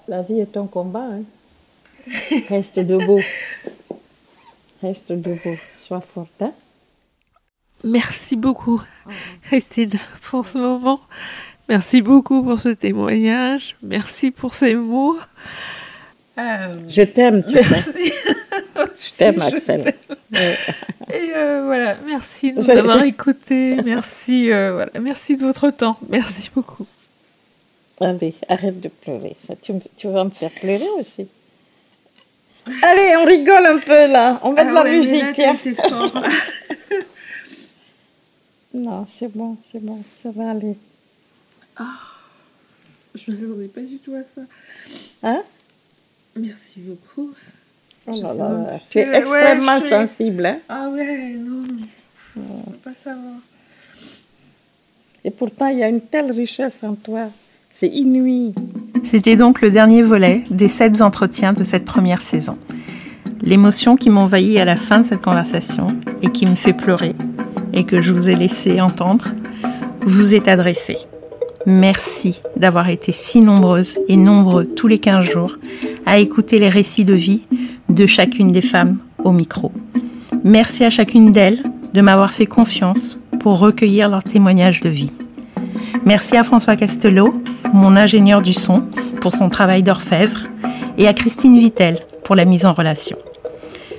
[0.08, 1.08] La vie est un combat.
[1.10, 1.22] Hein.
[2.48, 3.20] Reste debout.
[4.82, 5.58] Reste debout.
[5.76, 6.42] Sois forte.
[6.42, 6.52] Hein.
[7.84, 8.80] Merci beaucoup,
[9.42, 9.92] Christine,
[10.22, 11.00] pour ce moment.
[11.68, 13.76] Merci beaucoup pour ce témoignage.
[13.82, 15.18] Merci pour ces mots.
[16.36, 18.12] Je t'aime, tu sais.
[18.76, 19.94] Je t'aime, Axel.
[20.32, 23.76] Et euh, voilà, merci de nous avoir écoutés.
[23.84, 25.98] Merci, euh, voilà, merci de votre temps.
[26.08, 26.86] Merci beaucoup.
[28.00, 29.36] Allez, arrête de pleurer.
[29.46, 31.28] Ça, tu, tu, vas me faire pleurer aussi.
[32.82, 34.38] Allez, on rigole un peu là.
[34.42, 35.56] On met de la ah musique, tiens.
[38.74, 40.76] non, c'est bon, c'est bon, ça va aller.
[41.76, 42.00] Ah,
[43.14, 44.42] je ne m'attendais pas du tout à ça.
[45.22, 45.42] Hein?
[46.36, 47.32] Merci beaucoup.
[48.08, 50.46] Oh là là, tu es extrêmement sensible.
[50.46, 50.58] Hein?
[50.68, 53.36] Ah ouais, non, mais ne peux pas savoir.
[55.24, 57.30] Et pourtant, il y a une telle richesse en toi.
[57.78, 58.54] C'est inouï.
[59.02, 62.56] C'était donc le dernier volet des sept entretiens de cette première saison.
[63.42, 67.14] l'émotion qui m'envahit à la fin de cette conversation et qui me fait pleurer
[67.74, 69.26] et que je vous ai laissé entendre
[70.06, 70.96] vous est adressée.
[71.66, 75.58] Merci d'avoir été si nombreuses et nombreux tous les 15 jours
[76.06, 77.42] à écouter les récits de vie
[77.90, 79.70] de chacune des femmes au micro.
[80.44, 81.62] Merci à chacune d'elles
[81.92, 85.12] de m'avoir fait confiance pour recueillir leurs témoignages de vie.
[86.04, 87.34] Merci à François Castelot,
[87.72, 88.84] mon ingénieur du son,
[89.20, 90.44] pour son travail d'orfèvre,
[90.98, 93.16] et à Christine Vittel pour la mise en relation.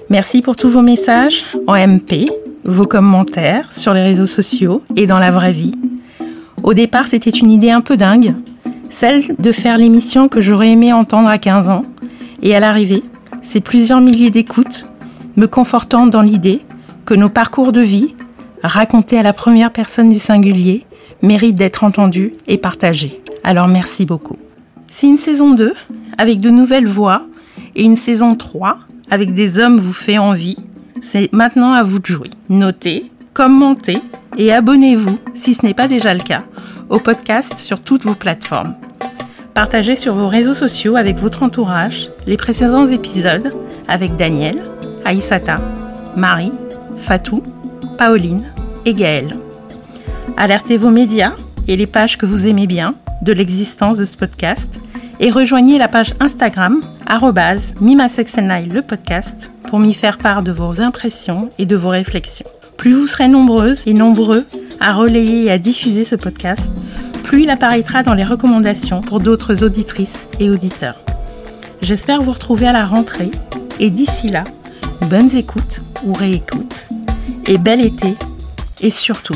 [0.09, 2.29] Merci pour tous vos messages en MP,
[2.63, 5.73] vos commentaires sur les réseaux sociaux et dans la vraie vie.
[6.63, 8.35] Au départ, c'était une idée un peu dingue,
[8.89, 11.83] celle de faire l'émission que j'aurais aimé entendre à 15 ans.
[12.41, 13.03] Et à l'arrivée,
[13.41, 14.87] c'est plusieurs milliers d'écoutes,
[15.35, 16.61] me confortant dans l'idée
[17.05, 18.15] que nos parcours de vie,
[18.63, 20.85] racontés à la première personne du singulier,
[21.21, 23.21] méritent d'être entendus et partagés.
[23.43, 24.37] Alors merci beaucoup.
[24.87, 25.73] Si une saison 2,
[26.17, 27.23] avec de nouvelles voix,
[27.75, 28.77] et une saison 3,
[29.09, 30.57] avec des hommes vous fait envie,
[31.01, 32.29] c'est maintenant à vous de jouer.
[32.49, 33.99] Notez, commentez
[34.37, 36.43] et abonnez-vous, si ce n'est pas déjà le cas,
[36.89, 38.75] au podcast sur toutes vos plateformes.
[39.53, 43.53] Partagez sur vos réseaux sociaux avec votre entourage les précédents épisodes
[43.87, 44.57] avec Daniel,
[45.05, 45.59] Aïsata,
[46.15, 46.53] Marie,
[46.97, 47.41] Fatou,
[47.97, 48.43] Pauline
[48.85, 49.37] et Gaëlle.
[50.35, 51.33] Alertez vos médias
[51.67, 54.67] et les pages que vous aimez bien de l'existence de ce podcast
[55.19, 56.81] et rejoignez la page Instagram
[57.81, 62.47] @mimasexenlive le podcast pour m'y faire part de vos impressions et de vos réflexions.
[62.77, 64.45] Plus vous serez nombreuses et nombreux
[64.79, 66.71] à relayer et à diffuser ce podcast,
[67.23, 71.03] plus il apparaîtra dans les recommandations pour d'autres auditrices et auditeurs.
[71.81, 73.31] J'espère vous retrouver à la rentrée
[73.79, 74.43] et d'ici là,
[75.09, 76.89] bonnes écoutes ou réécoutes
[77.47, 78.15] et bel été
[78.81, 79.35] et surtout,